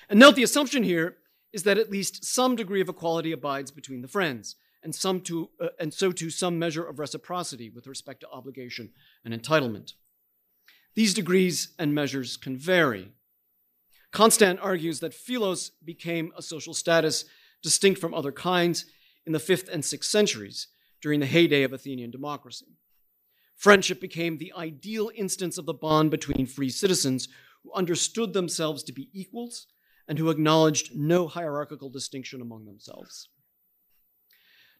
[0.09, 1.16] And note the assumption here
[1.53, 5.50] is that at least some degree of equality abides between the friends, and, some to,
[5.61, 8.90] uh, and so too some measure of reciprocity with respect to obligation
[9.24, 9.92] and entitlement.
[10.94, 13.12] These degrees and measures can vary,
[14.12, 17.24] Konstan argues that philos became a social status
[17.62, 18.87] distinct from other kinds
[19.24, 20.68] in the 5th and 6th centuries
[21.00, 22.76] during the heyday of Athenian democracy.
[23.60, 27.28] Friendship became the ideal instance of the bond between free citizens
[27.62, 29.66] who understood themselves to be equals
[30.08, 33.28] and who acknowledged no hierarchical distinction among themselves.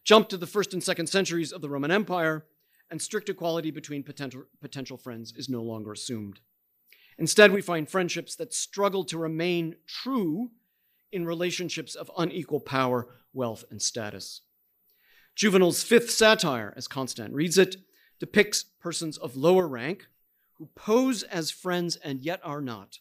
[0.03, 2.47] Jump to the 1st and 2nd centuries of the Roman Empire,
[2.89, 6.39] and strict equality between potential, potential friends is no longer assumed.
[7.19, 10.49] Instead, we find friendships that struggle to remain true
[11.11, 14.41] in relationships of unequal power, wealth, and status.
[15.35, 17.75] Juvenal's fifth satire, as Konstan reads it,
[18.21, 20.05] depicts persons of lower rank
[20.59, 22.99] who pose as friends and yet are not,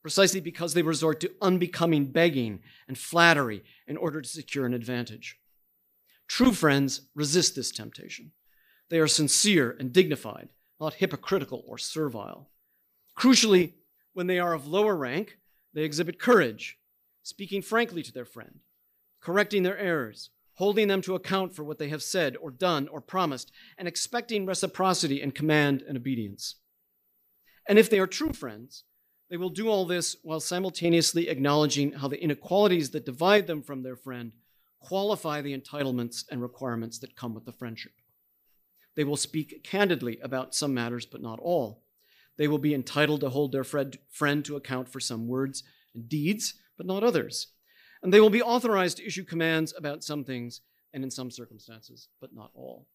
[0.00, 5.38] precisely because they resort to unbecoming begging and flattery in order to secure an advantage.
[6.26, 8.32] True friends resist this temptation.
[8.88, 10.48] They are sincere and dignified,
[10.80, 12.48] not hypocritical or servile.
[13.14, 13.74] Crucially,
[14.14, 15.36] when they are of lower rank,
[15.74, 16.78] they exhibit courage,
[17.22, 18.60] speaking frankly to their friend,
[19.20, 23.00] correcting their errors, holding them to account for what they have said or done or
[23.00, 26.56] promised, and expecting reciprocity and command and obedience.
[27.68, 28.84] And if they are true friends,
[29.28, 33.82] they will do all this while simultaneously acknowledging how the inequalities that divide them from
[33.82, 34.32] their friend
[34.80, 37.92] qualify the entitlements and requirements that come with the friendship.
[38.94, 41.82] They will speak candidly about some matters, but not all.
[42.38, 45.64] They will be entitled to hold their friend to account for some words
[45.94, 47.48] and deeds, but not others.
[48.06, 50.60] And they will be authorized to issue commands about some things
[50.92, 52.86] and in some circumstances, but not all.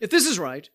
[0.00, 0.68] If this is right,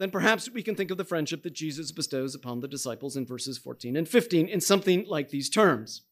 [0.00, 3.24] then perhaps we can think of the friendship that Jesus bestows upon the disciples in
[3.24, 6.02] verses 14 and 15 in something like these terms.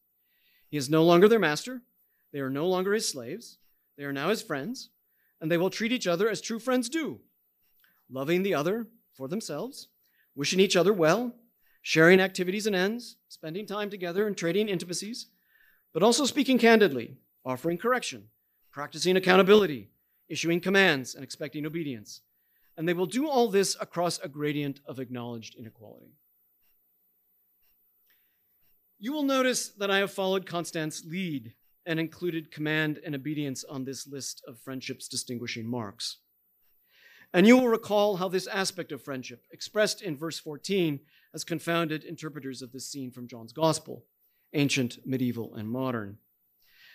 [0.68, 1.82] He is no longer their master,
[2.32, 3.58] they are no longer his slaves,
[3.98, 4.90] they are now his friends,
[5.40, 7.18] and they will treat each other as true friends do,
[8.08, 9.88] loving the other for themselves
[10.36, 11.34] wishing each other well,
[11.82, 15.26] sharing activities and ends, spending time together and trading intimacies,
[15.92, 18.28] but also speaking candidly, offering correction,
[18.70, 19.90] practicing accountability,
[20.28, 22.22] issuing commands, and expecting obedience.
[22.76, 26.14] And they will do all this across a gradient of acknowledged inequality.
[28.98, 33.84] You will notice that I have followed Constance's lead and included command and obedience on
[33.84, 36.18] this list of friendship's distinguishing marks.
[37.34, 41.00] And you will recall how this aspect of friendship, expressed in verse 14,
[41.32, 44.04] has confounded interpreters of this scene from John's Gospel,
[44.54, 46.18] ancient, medieval, and modern.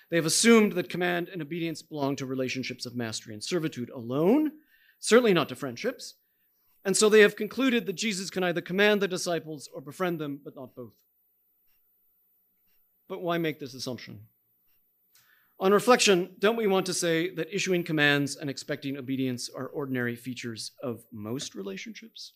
[0.10, 4.51] They have assumed that command and obedience belong to relationships of mastery and servitude alone,
[4.99, 6.16] certainly not to friendships.
[6.86, 10.39] And so they have concluded that Jesus can either command the disciples or befriend them,
[10.43, 10.93] but not both.
[13.10, 14.22] But why make this assumption?
[15.60, 20.16] On reflection, don't we want to say that issuing commands and expecting obedience are ordinary
[20.16, 22.34] features of most relationships?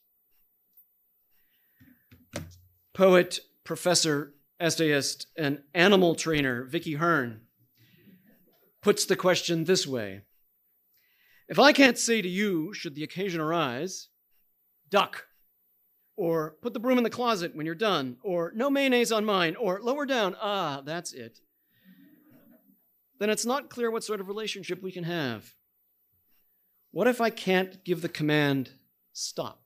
[2.94, 7.42] Poet, professor, essayist, and animal trainer Vicki Hearne
[8.82, 10.22] puts the question this way
[11.50, 14.10] If I can't say to you, should the occasion arise,
[14.90, 15.26] duck,
[16.16, 19.56] or put the broom in the closet when you're done, or no mayonnaise on mine,
[19.56, 21.40] or lower down, ah, that's it,
[23.20, 25.54] then it's not clear what sort of relationship we can have.
[26.92, 28.72] What if I can't give the command,
[29.14, 29.61] stop?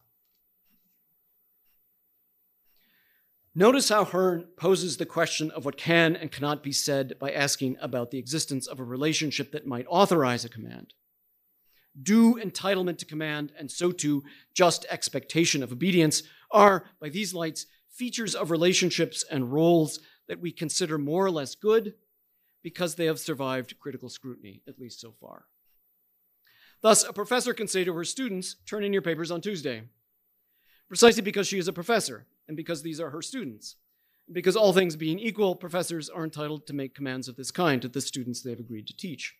[3.57, 7.77] Notice how Hearne poses the question of what can and cannot be said by asking
[7.79, 10.93] about the existence of a relationship that might authorize a command.
[12.01, 17.65] Due entitlement to command, and so too just expectation of obedience, are, by these lights,
[17.89, 21.93] features of relationships and roles that we consider more or less good
[22.61, 25.45] because they have survived critical scrutiny, at least so far.
[26.81, 29.83] Thus, a professor can say to her students, Turn in your papers on Tuesday,
[30.89, 33.75] precisely because she is a professor and because these are her students.
[34.31, 37.87] Because all things being equal, professors are entitled to make commands of this kind to
[37.87, 39.35] the students they have agreed to teach.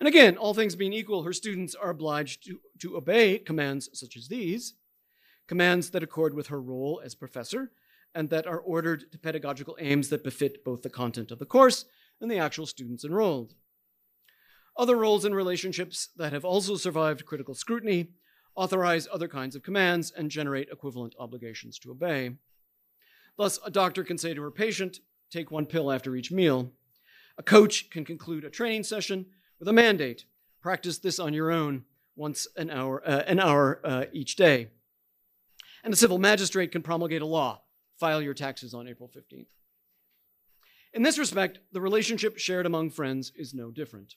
[0.00, 4.16] And again, all things being equal, her students are obliged to, to obey commands such
[4.16, 4.74] as these,
[5.46, 7.72] commands that accord with her role as professor,
[8.14, 11.84] and that are ordered to pedagogical aims that befit both the content of the course
[12.20, 13.54] and the actual students enrolled.
[14.76, 18.10] Other roles and relationships that have also survived critical scrutiny
[18.58, 22.32] authorize other kinds of commands, and generate equivalent obligations to obey.
[23.36, 24.98] Thus, a doctor can say to her patient,
[25.30, 26.72] take one pill after each meal.
[27.38, 29.26] A coach can conclude a training session
[29.60, 30.24] with a mandate
[30.60, 31.84] practice this on your own
[32.16, 34.70] once an hour, uh, an hour uh, each day.
[35.84, 37.62] And a civil magistrate can promulgate a law
[37.98, 39.46] file your taxes on April 15th.
[40.94, 44.14] In this respect, the relationship shared among friends is no different.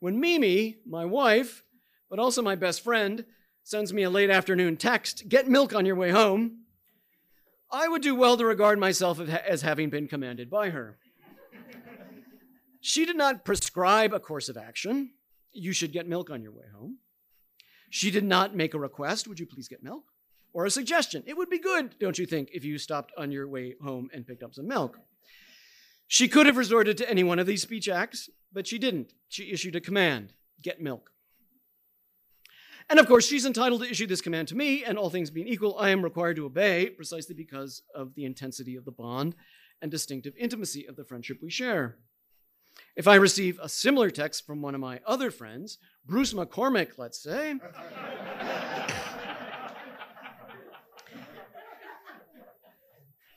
[0.00, 1.62] When Mimi, my wife,
[2.10, 3.24] but also my best friend,
[3.62, 6.64] sends me a late afternoon text Get milk on your way home.
[7.72, 10.98] I would do well to regard myself as having been commanded by her.
[12.80, 15.10] She did not prescribe a course of action.
[15.52, 16.98] You should get milk on your way home.
[17.90, 20.04] She did not make a request, Would you please get milk?
[20.52, 21.22] Or a suggestion.
[21.26, 24.26] It would be good, don't you think, if you stopped on your way home and
[24.26, 24.98] picked up some milk.
[26.08, 29.12] She could have resorted to any one of these speech acts, but she didn't.
[29.28, 30.32] She issued a command
[30.62, 31.10] get milk.
[32.90, 35.46] And of course, she's entitled to issue this command to me, and all things being
[35.46, 39.36] equal, I am required to obey precisely because of the intensity of the bond
[39.80, 41.98] and distinctive intimacy of the friendship we share.
[42.96, 47.22] If I receive a similar text from one of my other friends, Bruce McCormack, let's
[47.22, 47.54] say,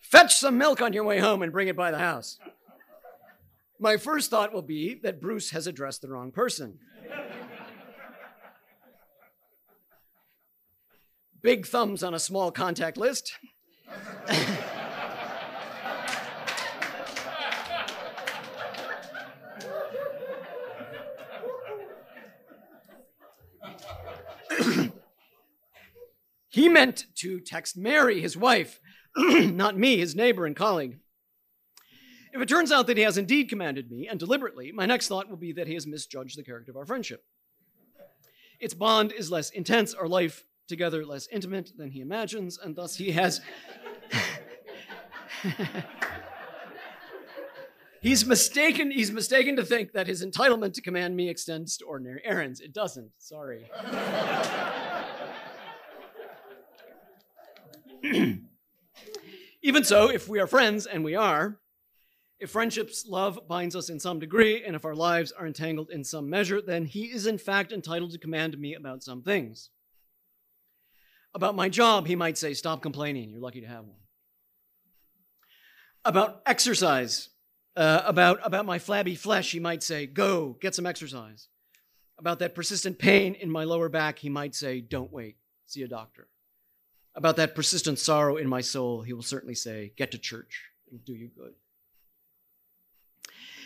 [0.02, 2.40] fetch some milk on your way home and bring it by the house.
[3.80, 6.80] My first thought will be that Bruce has addressed the wrong person.
[11.44, 13.34] Big thumbs on a small contact list.
[26.50, 28.80] he meant to text Mary, his wife,
[29.18, 31.00] not me, his neighbor and colleague.
[32.32, 35.30] If it turns out that he has indeed commanded me, and deliberately, my next thought
[35.30, 37.24] will be that he has misjudged the character of our friendship.
[38.60, 42.96] Its bond is less intense, our life together less intimate than he imagines, and thus
[42.96, 43.42] he has.
[48.02, 52.22] he's mistaken he's mistaken to think that his entitlement to command me extends to ordinary
[52.24, 52.60] errands.
[52.60, 53.12] It doesn't.
[53.18, 53.70] Sorry.
[59.62, 61.60] Even so if we are friends and we are
[62.40, 66.04] if friendship's love binds us in some degree and if our lives are entangled in
[66.04, 69.70] some measure then he is in fact entitled to command me about some things
[71.34, 73.30] about my job, he might say, Stop complaining.
[73.30, 73.98] You're lucky to have one.
[76.06, 77.30] About exercise,
[77.76, 81.48] uh, about, about my flabby flesh, he might say, Go, get some exercise.
[82.20, 85.88] About that persistent pain in my lower back, he might say, Don't wait, see a
[85.88, 86.28] doctor.
[87.16, 91.00] About that persistent sorrow in my soul, he will certainly say, Get to church, it'll
[91.00, 91.54] do you good.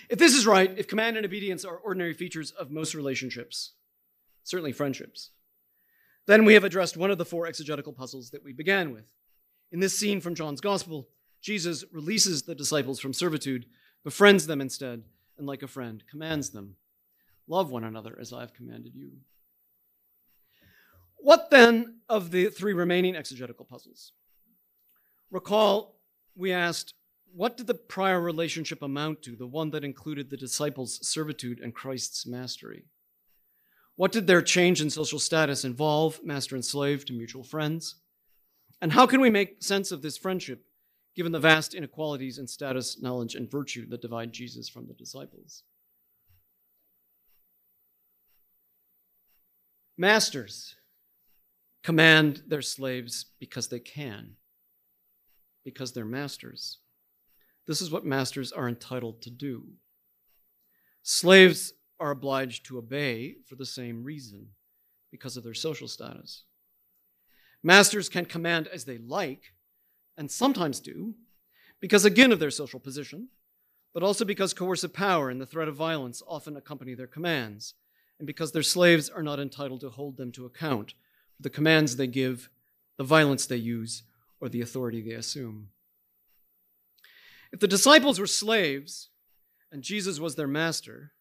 [0.10, 3.74] If this is right, if command and obedience are ordinary features of most relationships,
[4.46, 5.32] certainly friendships,
[6.28, 9.12] then we have addressed one of the four exegetical puzzles that we began with.
[9.72, 11.10] In this scene from John's Gospel,
[11.42, 13.66] Jesus releases the disciples from servitude,
[14.04, 15.04] befriends them instead,
[15.38, 16.76] and like a friend, commands them
[17.48, 19.12] Love one another as I have commanded you.
[21.16, 24.12] What then of the three remaining exegetical puzzles?
[25.32, 26.00] Recall,
[26.36, 26.94] we asked,
[27.34, 31.74] what did the prior relationship amount to, the one that included the disciples' servitude and
[31.74, 32.86] Christ's mastery?
[33.98, 37.96] What did their change in social status involve, master and slave to mutual friends?
[38.80, 40.64] And how can we make sense of this friendship
[41.16, 45.64] given the vast inequalities in status, knowledge, and virtue that divide Jesus from the disciples?
[49.98, 50.76] Masters
[51.82, 54.36] command their slaves because they can,
[55.66, 56.78] because they're masters.
[57.66, 59.64] This is what masters are entitled to do.
[61.02, 64.48] Slaves are obliged to obey for the same reason,
[65.12, 66.44] because of their social status.
[67.64, 69.54] Masters can command as they like,
[70.18, 71.16] and sometimes do,
[71.80, 73.30] because again of their social position,
[73.94, 77.74] but also because coercive power and the threat of violence often accompany their commands,
[78.20, 80.94] and because their slaves are not entitled to hold them to account
[81.36, 82.50] for the commands they give,
[82.98, 84.04] the violence they use,
[84.40, 85.70] or the authority they assume.
[87.52, 89.10] If the disciples were slaves
[89.72, 91.12] and Jesus was their master,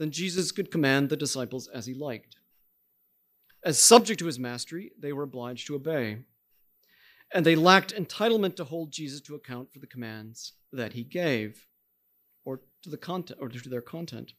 [0.00, 2.36] then Jesus could command the disciples as he liked.
[3.62, 6.20] As subject to his mastery, they were obliged to obey.
[7.34, 11.66] And they lacked entitlement to hold Jesus to account for the commands that he gave
[12.46, 14.32] or to the content or to their content.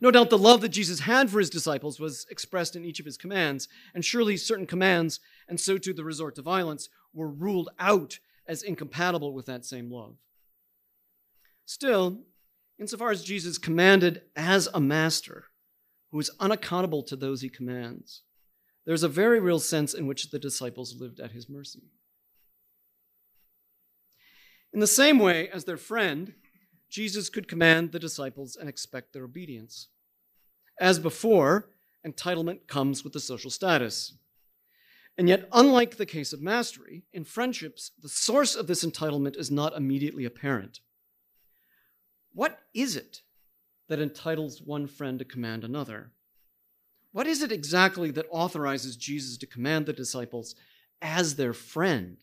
[0.00, 3.06] No doubt the love that Jesus had for his disciples was expressed in each of
[3.06, 7.68] his commands, and surely certain commands, and so too the resort to violence, were ruled
[7.78, 8.18] out
[8.48, 10.16] as incompatible with that same love.
[11.66, 12.22] Still,
[12.78, 15.46] insofar as Jesus commanded as a master
[16.10, 18.22] who is unaccountable to those he commands,
[18.86, 21.82] there's a very real sense in which the disciples lived at his mercy.
[24.72, 26.34] In the same way as their friend,
[26.90, 29.88] Jesus could command the disciples and expect their obedience.
[30.80, 31.70] As before,
[32.06, 34.14] entitlement comes with the social status.
[35.16, 39.50] And yet, unlike the case of mastery, in friendships, the source of this entitlement is
[39.50, 40.80] not immediately apparent.
[42.34, 43.22] What is it
[43.88, 46.10] that entitles one friend to command another?
[47.12, 50.54] What is it exactly that authorizes Jesus to command the disciples
[51.00, 52.18] as their friend?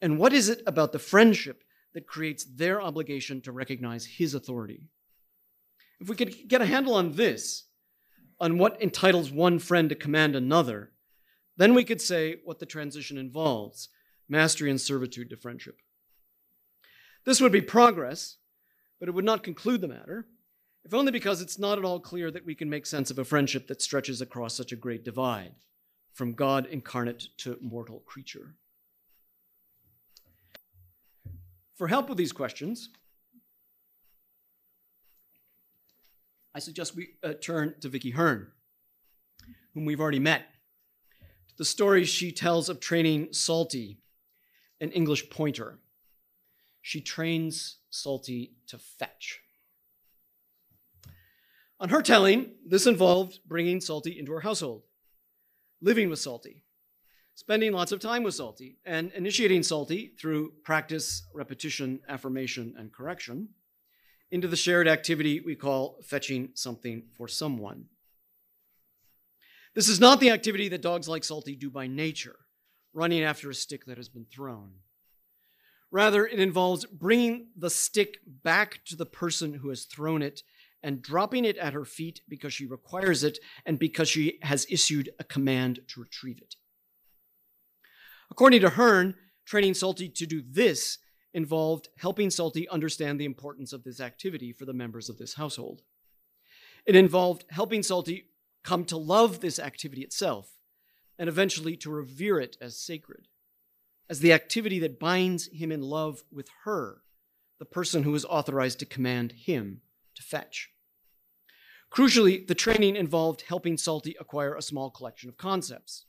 [0.00, 4.82] And what is it about the friendship that creates their obligation to recognize his authority.
[6.00, 7.64] If we could get a handle on this,
[8.38, 10.92] on what entitles one friend to command another,
[11.56, 13.88] then we could say what the transition involves
[14.28, 15.78] mastery and servitude to friendship.
[17.24, 18.36] This would be progress,
[18.98, 20.26] but it would not conclude the matter,
[20.84, 23.24] if only because it's not at all clear that we can make sense of a
[23.24, 25.52] friendship that stretches across such a great divide,
[26.12, 28.54] from God incarnate to mortal creature.
[31.76, 32.90] For help with these questions,
[36.54, 38.48] I suggest we uh, turn to Vicki Hearne,
[39.74, 40.42] whom we've already met.
[41.50, 43.98] to The story she tells of training Salty,
[44.80, 45.78] an English pointer.
[46.88, 49.40] She trains Salty to fetch.
[51.78, 54.84] On her telling, this involved bringing Salty into her household,
[55.82, 56.64] living with Salty,
[57.34, 63.50] spending lots of time with Salty and initiating Salty through practice, repetition, affirmation, and correction
[64.30, 67.84] into the shared activity we call fetching something for someone.
[69.74, 72.36] This is not the activity that dogs like Salty do by nature,
[72.94, 74.70] running after a stick that has been thrown.
[75.90, 80.42] Rather, it involves bringing the stick back to the person who has thrown it
[80.82, 85.10] and dropping it at her feet because she requires it and because she has issued
[85.18, 86.56] a command to retrieve it.
[88.30, 89.14] According to Hearne,
[89.46, 90.98] training Salty to do this
[91.32, 95.82] involved helping Salty understand the importance of this activity for the members of this household.
[96.84, 98.26] It involved helping Salty
[98.62, 100.52] come to love this activity itself
[101.18, 103.26] and eventually to revere it as sacred,
[104.08, 107.02] as the activity that binds him in love with her,
[107.58, 109.80] the person who is authorized to command him
[110.14, 110.70] to fetch.
[111.90, 116.04] Crucially, the training involved helping Salty acquire a small collection of concepts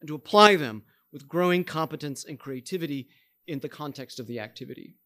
[0.00, 0.82] and to apply them
[1.12, 3.08] with growing competence and creativity
[3.46, 4.96] in the context of the activity.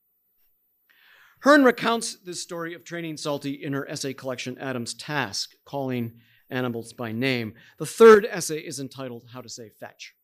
[1.45, 6.21] Hearne recounts this story of training Salty in her essay collection, Adam's Task, calling
[6.51, 7.55] animals by name.
[7.79, 10.15] The third essay is entitled How to Say Fetch.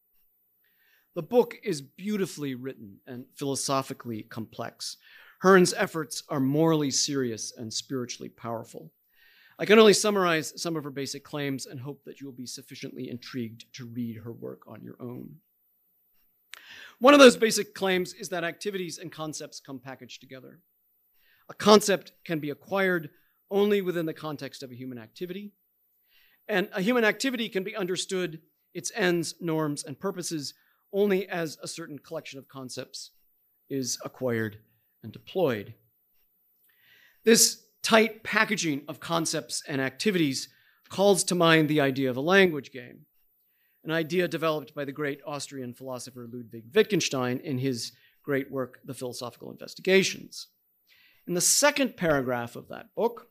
[1.18, 4.98] The book is beautifully written and philosophically complex.
[5.42, 8.92] Hearne's efforts are morally serious and spiritually powerful.
[9.58, 12.46] I can only summarize some of her basic claims and hope that you will be
[12.46, 15.28] sufficiently intrigued to read her work on your own.
[17.00, 20.60] One of those basic claims is that activities and concepts come packaged together.
[21.48, 23.10] A concept can be acquired
[23.50, 25.50] only within the context of a human activity.
[26.46, 28.40] And a human activity can be understood,
[28.72, 30.54] its ends, norms, and purposes,
[30.92, 33.10] only as a certain collection of concepts
[33.68, 34.58] is acquired
[35.02, 35.74] and deployed.
[37.24, 40.48] This tight packaging of concepts and activities
[40.88, 43.06] calls to mind the idea of a language game,
[43.84, 48.94] an idea developed by the great Austrian philosopher Ludwig Wittgenstein in his great work, The
[48.94, 50.48] Philosophical Investigations.
[51.26, 53.28] In the second paragraph of that book,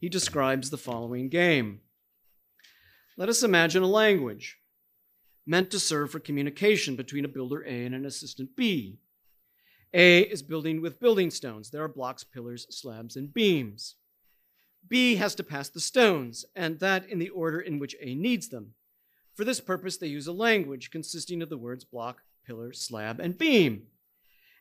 [0.00, 1.80] he describes the following game.
[3.16, 4.57] Let us imagine a language
[5.48, 8.98] meant to serve for communication between a builder A and an assistant B.
[9.94, 11.70] A is building with building stones.
[11.70, 13.94] There are blocks, pillars, slabs, and beams.
[14.86, 18.48] B has to pass the stones, and that in the order in which A needs
[18.48, 18.74] them.
[19.34, 23.38] For this purpose, they use a language consisting of the words block, pillar, slab, and
[23.38, 23.86] beam.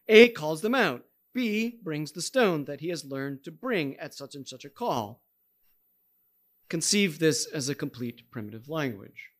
[0.07, 1.03] A calls them out.
[1.33, 4.69] B brings the stone that he has learned to bring at such and such a
[4.69, 5.21] call.
[6.69, 9.31] Conceive this as a complete primitive language.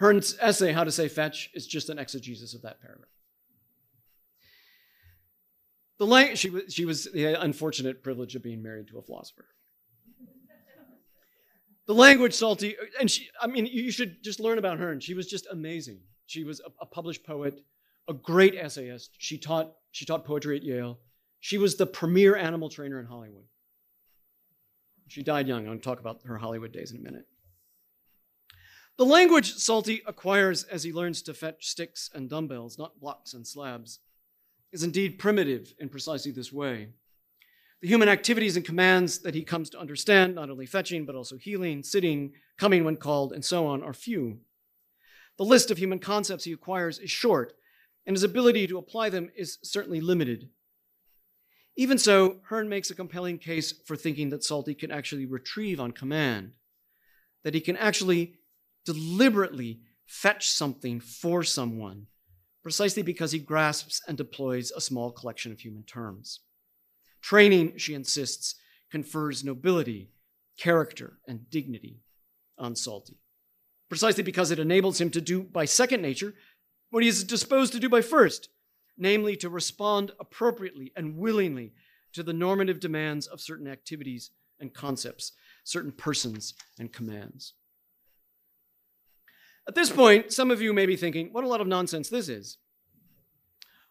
[0.00, 3.10] Hearne's essay, How to Say Fetch, is just an exegesis of that paragraph.
[5.98, 9.44] The lang- she, was, she was the unfortunate privilege of being married to a philosopher.
[11.86, 14.90] The language salty, and she, I mean, you should just learn about her.
[14.90, 16.00] And she was just amazing.
[16.24, 17.60] She was a, a published poet,
[18.08, 19.10] a great essayist.
[19.18, 20.98] She taught, she taught poetry at Yale.
[21.40, 23.44] She was the premier animal trainer in Hollywood.
[25.08, 25.60] She died young.
[25.60, 27.26] I'm going to talk about her Hollywood days in a minute.
[29.00, 33.46] The language Salty acquires as he learns to fetch sticks and dumbbells, not blocks and
[33.46, 34.00] slabs,
[34.72, 36.88] is indeed primitive in precisely this way.
[37.80, 41.38] The human activities and commands that he comes to understand, not only fetching, but also
[41.38, 44.40] heeling, sitting, coming when called, and so on, are few.
[45.38, 47.54] The list of human concepts he acquires is short,
[48.04, 50.50] and his ability to apply them is certainly limited.
[51.74, 55.92] Even so, Hearne makes a compelling case for thinking that Salty can actually retrieve on
[55.92, 56.52] command,
[57.44, 58.34] that he can actually
[58.84, 62.06] deliberately fetch something for someone
[62.62, 66.40] precisely because he grasps and deploys a small collection of human terms.
[67.22, 68.56] Training, she insists,
[68.90, 70.10] confers nobility,
[70.58, 72.00] character, and dignity
[72.58, 73.18] on Salty,
[73.88, 76.34] precisely because it enables him to do by second nature
[76.90, 78.48] what he is disposed to do by first,
[78.98, 81.72] namely to respond appropriately and willingly
[82.12, 85.32] to the normative demands of certain activities and concepts,
[85.64, 87.54] certain persons and commands.
[89.68, 92.28] At this point, some of you may be thinking, what a lot of nonsense this
[92.28, 92.58] is.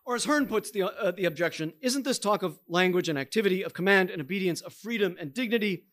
[0.05, 3.63] Or as Hearne puts the, uh, the objection, isn't this talk of language and activity,
[3.63, 5.85] of command and obedience, of freedom and dignity,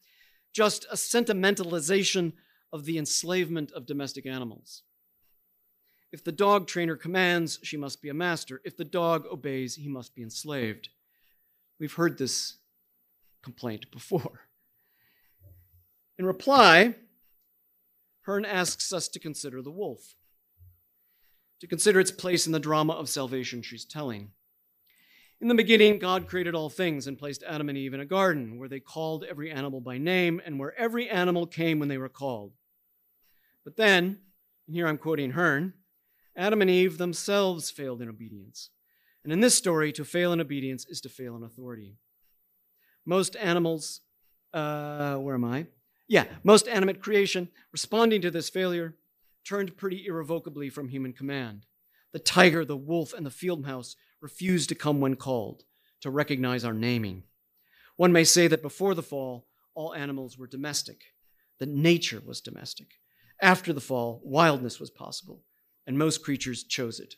[0.54, 2.32] just a sentimentalization
[2.72, 4.82] of the enslavement of domestic animals?
[6.12, 8.62] If the dog trainer commands, she must be a master.
[8.64, 10.88] If the dog obeys, he must be enslaved.
[11.78, 12.56] We've heard this
[13.42, 14.40] complaint before.
[16.18, 16.94] In reply,
[18.26, 20.16] Hearne asks us to consider the wolf,
[21.60, 24.32] to consider its place in the drama of salvation she's telling.
[25.40, 28.58] In the beginning, God created all things and placed Adam and Eve in a garden
[28.58, 32.08] where they called every animal by name and where every animal came when they were
[32.08, 32.52] called.
[33.64, 34.18] But then,
[34.66, 35.74] and here I'm quoting Hearne,
[36.36, 38.70] Adam and Eve themselves failed in obedience.
[39.22, 41.96] And in this story, to fail in obedience is to fail in authority.
[43.04, 44.00] Most animals,
[44.52, 45.66] uh, where am I?
[46.08, 48.94] Yeah, most animate creation, responding to this failure,
[49.44, 51.66] turned pretty irrevocably from human command.
[52.12, 55.64] The tiger, the wolf, and the field mouse refused to come when called,
[56.00, 57.24] to recognize our naming.
[57.96, 61.02] One may say that before the fall, all animals were domestic,
[61.58, 63.00] that nature was domestic.
[63.40, 65.42] After the fall, wildness was possible,
[65.86, 67.16] and most creatures chose it.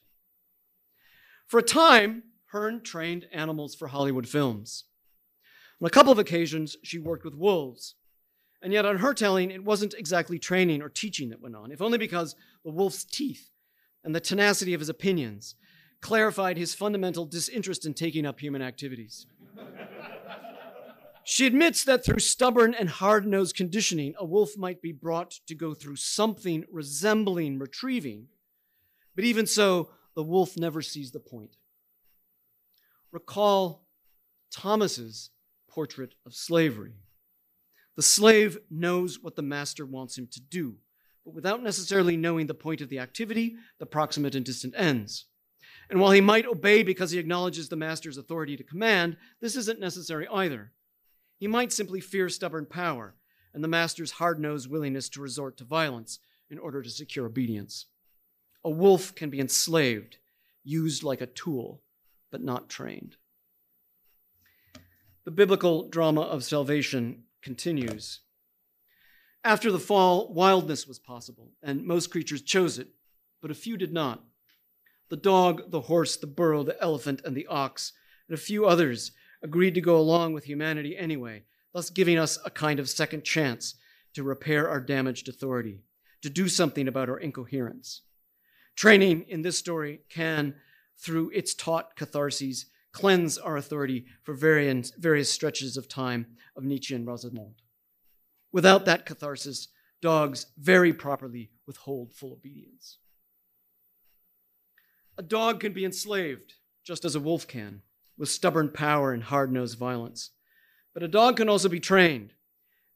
[1.46, 4.84] For a time, Hearne trained animals for Hollywood films.
[5.80, 7.94] On a couple of occasions, she worked with wolves,
[8.62, 11.80] and yet, on her telling, it wasn't exactly training or teaching that went on, if
[11.80, 12.34] only because
[12.64, 13.50] the wolf's teeth
[14.02, 15.54] and the tenacity of his opinions
[16.00, 19.26] clarified his fundamental disinterest in taking up human activities.
[21.24, 25.54] she admits that through stubborn and hard nosed conditioning, a wolf might be brought to
[25.54, 28.26] go through something resembling retrieving,
[29.14, 31.56] but even so, the wolf never sees the point.
[33.12, 33.86] Recall
[34.50, 35.30] Thomas's
[35.68, 36.94] portrait of slavery.
[37.98, 40.76] The slave knows what the master wants him to do,
[41.24, 45.24] but without necessarily knowing the point of the activity, the proximate and distant ends.
[45.90, 49.80] And while he might obey because he acknowledges the master's authority to command, this isn't
[49.80, 50.70] necessary either.
[51.38, 53.16] He might simply fear stubborn power
[53.52, 57.86] and the master's hard nosed willingness to resort to violence in order to secure obedience.
[58.62, 60.18] A wolf can be enslaved,
[60.62, 61.82] used like a tool,
[62.30, 63.16] but not trained.
[65.24, 68.20] the biblical drama of salvation continues.
[69.44, 72.88] After the fall, wildness was possible, and most creatures chose it,
[73.40, 74.24] but a few did not.
[75.08, 77.92] The dog, the horse, the burro, the elephant, and the ox,
[78.28, 79.12] and a few others
[79.42, 83.76] agreed to go along with humanity anyway, thus giving us a kind of second chance
[84.14, 85.82] to repair our damaged authority,
[86.22, 88.02] to do something about our incoherence.
[88.74, 90.54] Training in this story can,
[90.96, 96.26] through its taught catharses, cleanse our authority for various, various stretches of time
[96.56, 97.62] of Nietzschean ressentiment.
[98.52, 99.68] Without that catharsis,
[100.00, 102.98] dogs very properly withhold full obedience.
[105.16, 107.82] A dog can be enslaved, just as a wolf can,
[108.16, 110.30] with stubborn power and hard nosed violence.
[110.94, 112.32] But a dog can also be trained,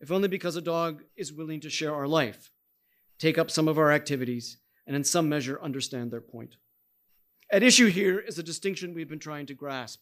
[0.01, 2.51] if only because a dog is willing to share our life,
[3.19, 6.57] take up some of our activities, and in some measure understand their point.
[7.53, 10.01] At issue here is a distinction we've been trying to grasp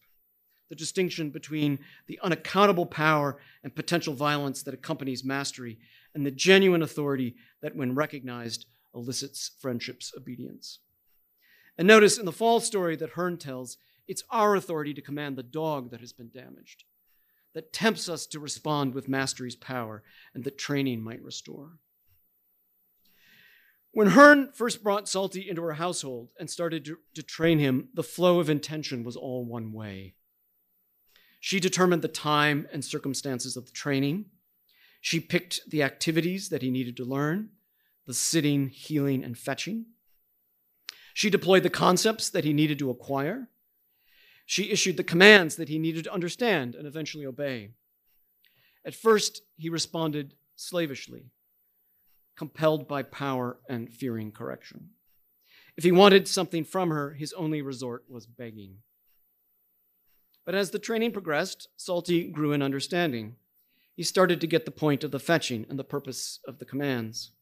[0.68, 5.80] the distinction between the unaccountable power and potential violence that accompanies mastery
[6.14, 10.78] and the genuine authority that, when recognized, elicits friendship's obedience.
[11.76, 15.42] And notice in the fall story that Hearne tells, it's our authority to command the
[15.42, 16.84] dog that has been damaged,
[17.52, 21.72] that tempts us to respond with mastery's power, and that training might restore.
[23.92, 28.04] When Hearne first brought Salty into her household and started to, to, train him, the
[28.04, 30.14] flow of intention was all one way.
[31.40, 34.26] She determined the time and circumstances of the training.
[35.00, 37.50] She picked the activities that he needed to learn
[38.06, 39.86] the sitting, heeling, and fetching.
[41.14, 43.48] She deployed the concepts that he needed to acquire.
[44.46, 47.70] She issued the commands that he needed to understand and eventually obey.
[48.84, 51.26] At first, he responded slavishly
[52.36, 54.90] compelled by power and fearing correction.
[55.76, 58.78] If he wanted something from her, his only resort was begging.
[60.44, 63.36] But as the training progressed, Salty grew in understanding.
[63.94, 67.32] He started to get the point of the fetching and the purpose of the commands.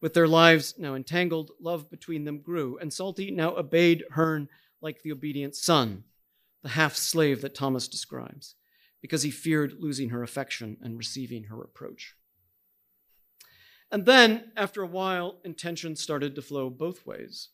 [0.00, 4.48] With their lives now entangled, love between them grew, and Salty now obeyed Hearne
[4.80, 6.04] like the obedient son,
[6.62, 8.56] the half slave that Thomas describes,
[9.00, 12.16] because he feared losing her affection and receiving her reproach.
[13.92, 17.50] And then, after a while, intention started to flow both ways.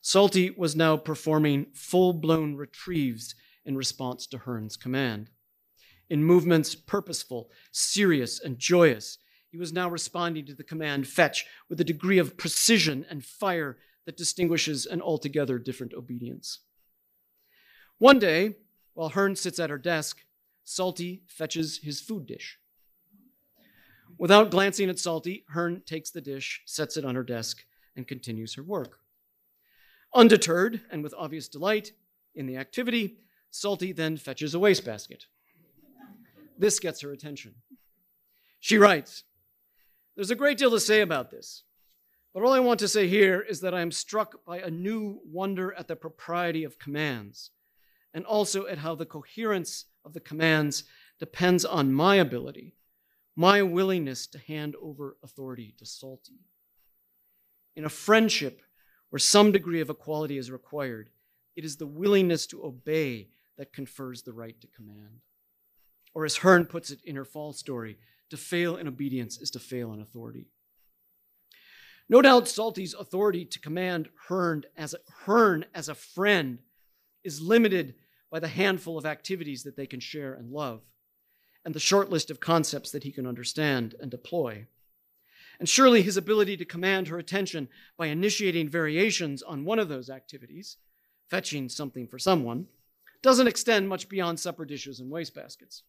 [0.00, 3.34] Salty was now performing full blown retrieves
[3.66, 5.28] in response to Hearne's command.
[6.08, 9.18] In movements purposeful, serious, and joyous,
[9.50, 13.76] he was now responding to the command fetch with a degree of precision and fire
[14.06, 16.60] that distinguishes an altogether different obedience.
[17.98, 18.56] One day,
[18.94, 20.20] while Hearne sits at her desk,
[20.64, 22.58] Salty fetches his food dish.
[24.20, 27.64] Without glancing at Salty, Hearne takes the dish, sets it on her desk,
[27.96, 28.98] and continues her work.
[30.14, 31.92] Undeterred and with obvious delight
[32.34, 33.16] in the activity,
[33.50, 35.24] Salty then fetches a wastebasket.
[36.58, 37.54] This gets her attention.
[38.58, 39.24] She writes
[40.16, 41.62] There's a great deal to say about this,
[42.34, 45.22] but all I want to say here is that I am struck by a new
[45.24, 47.52] wonder at the propriety of commands,
[48.12, 50.84] and also at how the coherence of the commands
[51.18, 52.74] depends on my ability
[53.36, 56.40] my willingness to hand over authority to Salty.
[57.76, 58.62] In a friendship
[59.10, 61.10] where some degree of equality is required,
[61.56, 63.28] it is the willingness to obey
[63.58, 65.20] that confers the right to command.
[66.14, 67.98] Or as Hearne puts it in her fall story,
[68.30, 70.46] to fail in obedience is to fail in authority.
[72.08, 76.58] No doubt Salty's authority to command Hearne as a, Hearne as a friend
[77.22, 77.94] is limited
[78.30, 80.82] by the handful of activities that they can share and love
[81.64, 84.66] and the short list of concepts that he can understand and deploy.
[85.58, 90.08] And surely his ability to command her attention by initiating variations on one of those
[90.08, 90.78] activities,
[91.28, 92.66] fetching something for someone,
[93.22, 95.82] doesn't extend much beyond supper dishes and wastebaskets.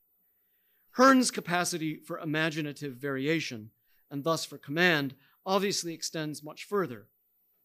[0.91, 3.71] Hearne's capacity for imaginative variation,
[4.09, 5.15] and thus for command,
[5.45, 7.07] obviously extends much further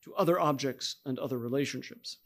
[0.05, 2.19] to other objects and other relationships.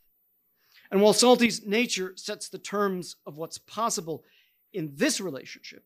[0.90, 4.24] And while Salty's nature sets the terms of what's possible
[4.72, 5.84] in this relationship,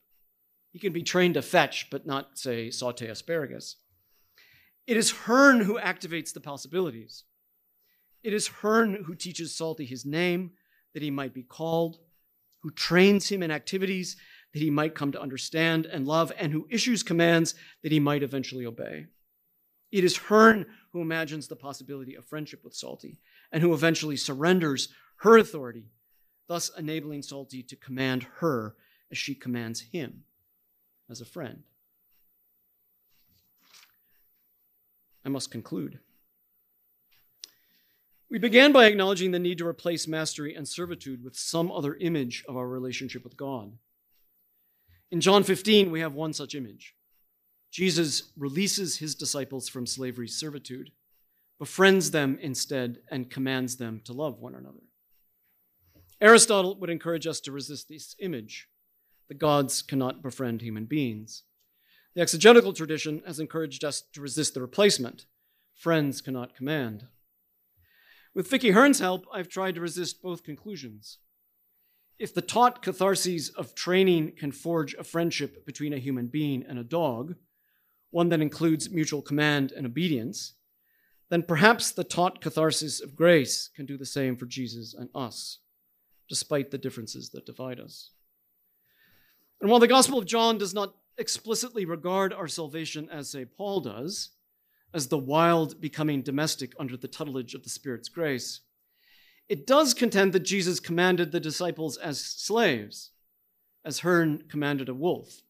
[0.73, 3.77] he can be trained to fetch, but not, say, saute asparagus.
[4.87, 7.25] It is Hearne who activates the possibilities.
[8.23, 10.53] It is Hearne who teaches Salty his name,
[10.93, 11.99] that he might be called,
[12.63, 14.17] who trains him in activities
[14.53, 18.23] that he might come to understand and love, and who issues commands that he might
[18.23, 19.07] eventually obey.
[19.91, 23.19] It is Hearne who imagines the possibility of friendship with Salty,
[23.53, 25.91] and who eventually surrenders her authority
[26.47, 28.75] thus enabling Salty to command her
[29.11, 30.25] as she commands him
[31.11, 31.63] as a friend.
[35.25, 35.99] I must conclude.
[38.31, 42.45] We began by acknowledging the need to replace mastery and servitude with some other image
[42.49, 43.73] of our relationship with God.
[45.11, 46.95] In John 15, we have one such image.
[47.71, 50.91] Jesus releases his disciples from slavery's servitude,
[51.59, 54.83] befriends them instead, and commands them to love one another.
[56.21, 58.69] Aristotle would encourage us to resist this image.
[59.29, 61.45] The gods cannot befriend human beings.
[62.15, 65.27] The exegetical tradition has encouraged us to resist the replacement.
[65.75, 67.07] Friends cannot command.
[68.35, 71.19] With Vicki Hearne's help, I've tried to resist both conclusions.
[72.19, 76.79] If the taught catharses of training can forge a friendship between a human being and
[76.79, 77.35] a dog,
[78.11, 80.55] one that includes mutual command and obedience,
[81.31, 85.59] then perhaps the taught catharsis of grace can do the same for Jesus and us,
[86.35, 88.11] despite the differences that divide us.
[89.61, 93.57] And while the Gospel of John does not explicitly regard our salvation as St.
[93.57, 94.31] Paul does,
[94.93, 98.63] as the wild becoming domestic under the tutelage of the Spirit's grace,
[99.49, 103.13] it does contend that Jesus commanded the disciples as slaves,
[103.85, 105.43] as Hearne commanded a wolf.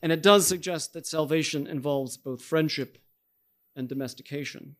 [0.00, 2.96] And it does suggest that salvation involves both friendship
[3.76, 4.76] and domestication.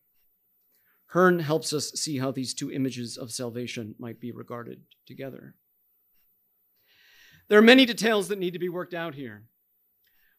[1.07, 5.55] Hearne helps us see how these two images of salvation might be regarded together.
[7.47, 9.43] There are many details that need to be worked out here.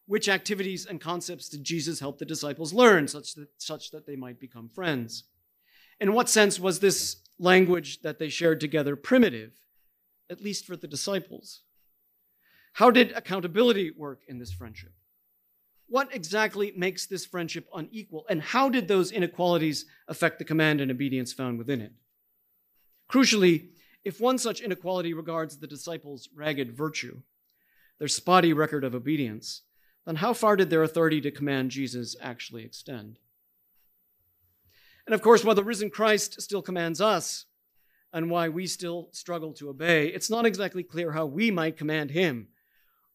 [0.06, 4.16] Which activities and concepts did Jesus help the disciples learn such that, such that they
[4.16, 5.24] might become friends?
[6.00, 9.52] In what sense was this language that they shared together primitive,
[10.30, 11.62] at least for the disciples?
[12.74, 14.92] How did accountability work in this friendship?
[15.88, 20.90] What exactly makes this friendship unequal, and how did those inequalities affect the command and
[20.90, 21.92] obedience found within it?
[23.10, 23.68] Crucially,
[24.04, 27.22] if one such inequality regards the disciples' ragged virtue,
[27.98, 29.62] their spotty record of obedience,
[30.04, 33.18] then how far did their authority to command Jesus actually extend?
[35.06, 37.46] And of course, while the risen Christ still commands us,
[38.12, 42.10] and why we still struggle to obey, it's not exactly clear how we might command
[42.10, 42.48] him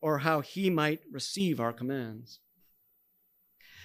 [0.01, 2.39] or how he might receive our commands.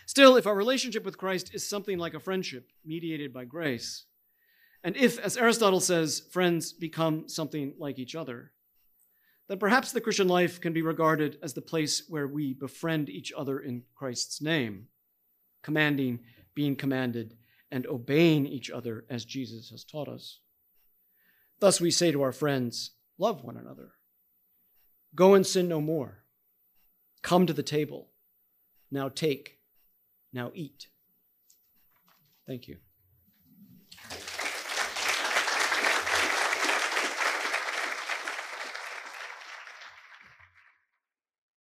[0.09, 4.07] Still, if our relationship with Christ is something like a friendship mediated by grace,
[4.83, 8.53] and if, as Aristotle says, friends become something like each other,
[9.49, 13.35] then perhaps the Christian life can be regarded as the place where we befriend each
[13.37, 14.87] other in Christ's name,
[15.63, 16.21] commanding,
[16.55, 17.37] being commanded,
[17.71, 20.39] and obeying each other as Jesus has taught us.
[21.61, 23.91] Thus, we say to our friends, Love one another.
[25.15, 26.25] Go and sin no more.
[27.21, 28.09] Come to the table.
[28.91, 29.58] Now take.
[30.33, 30.89] Now eat.
[32.47, 32.79] Thank you.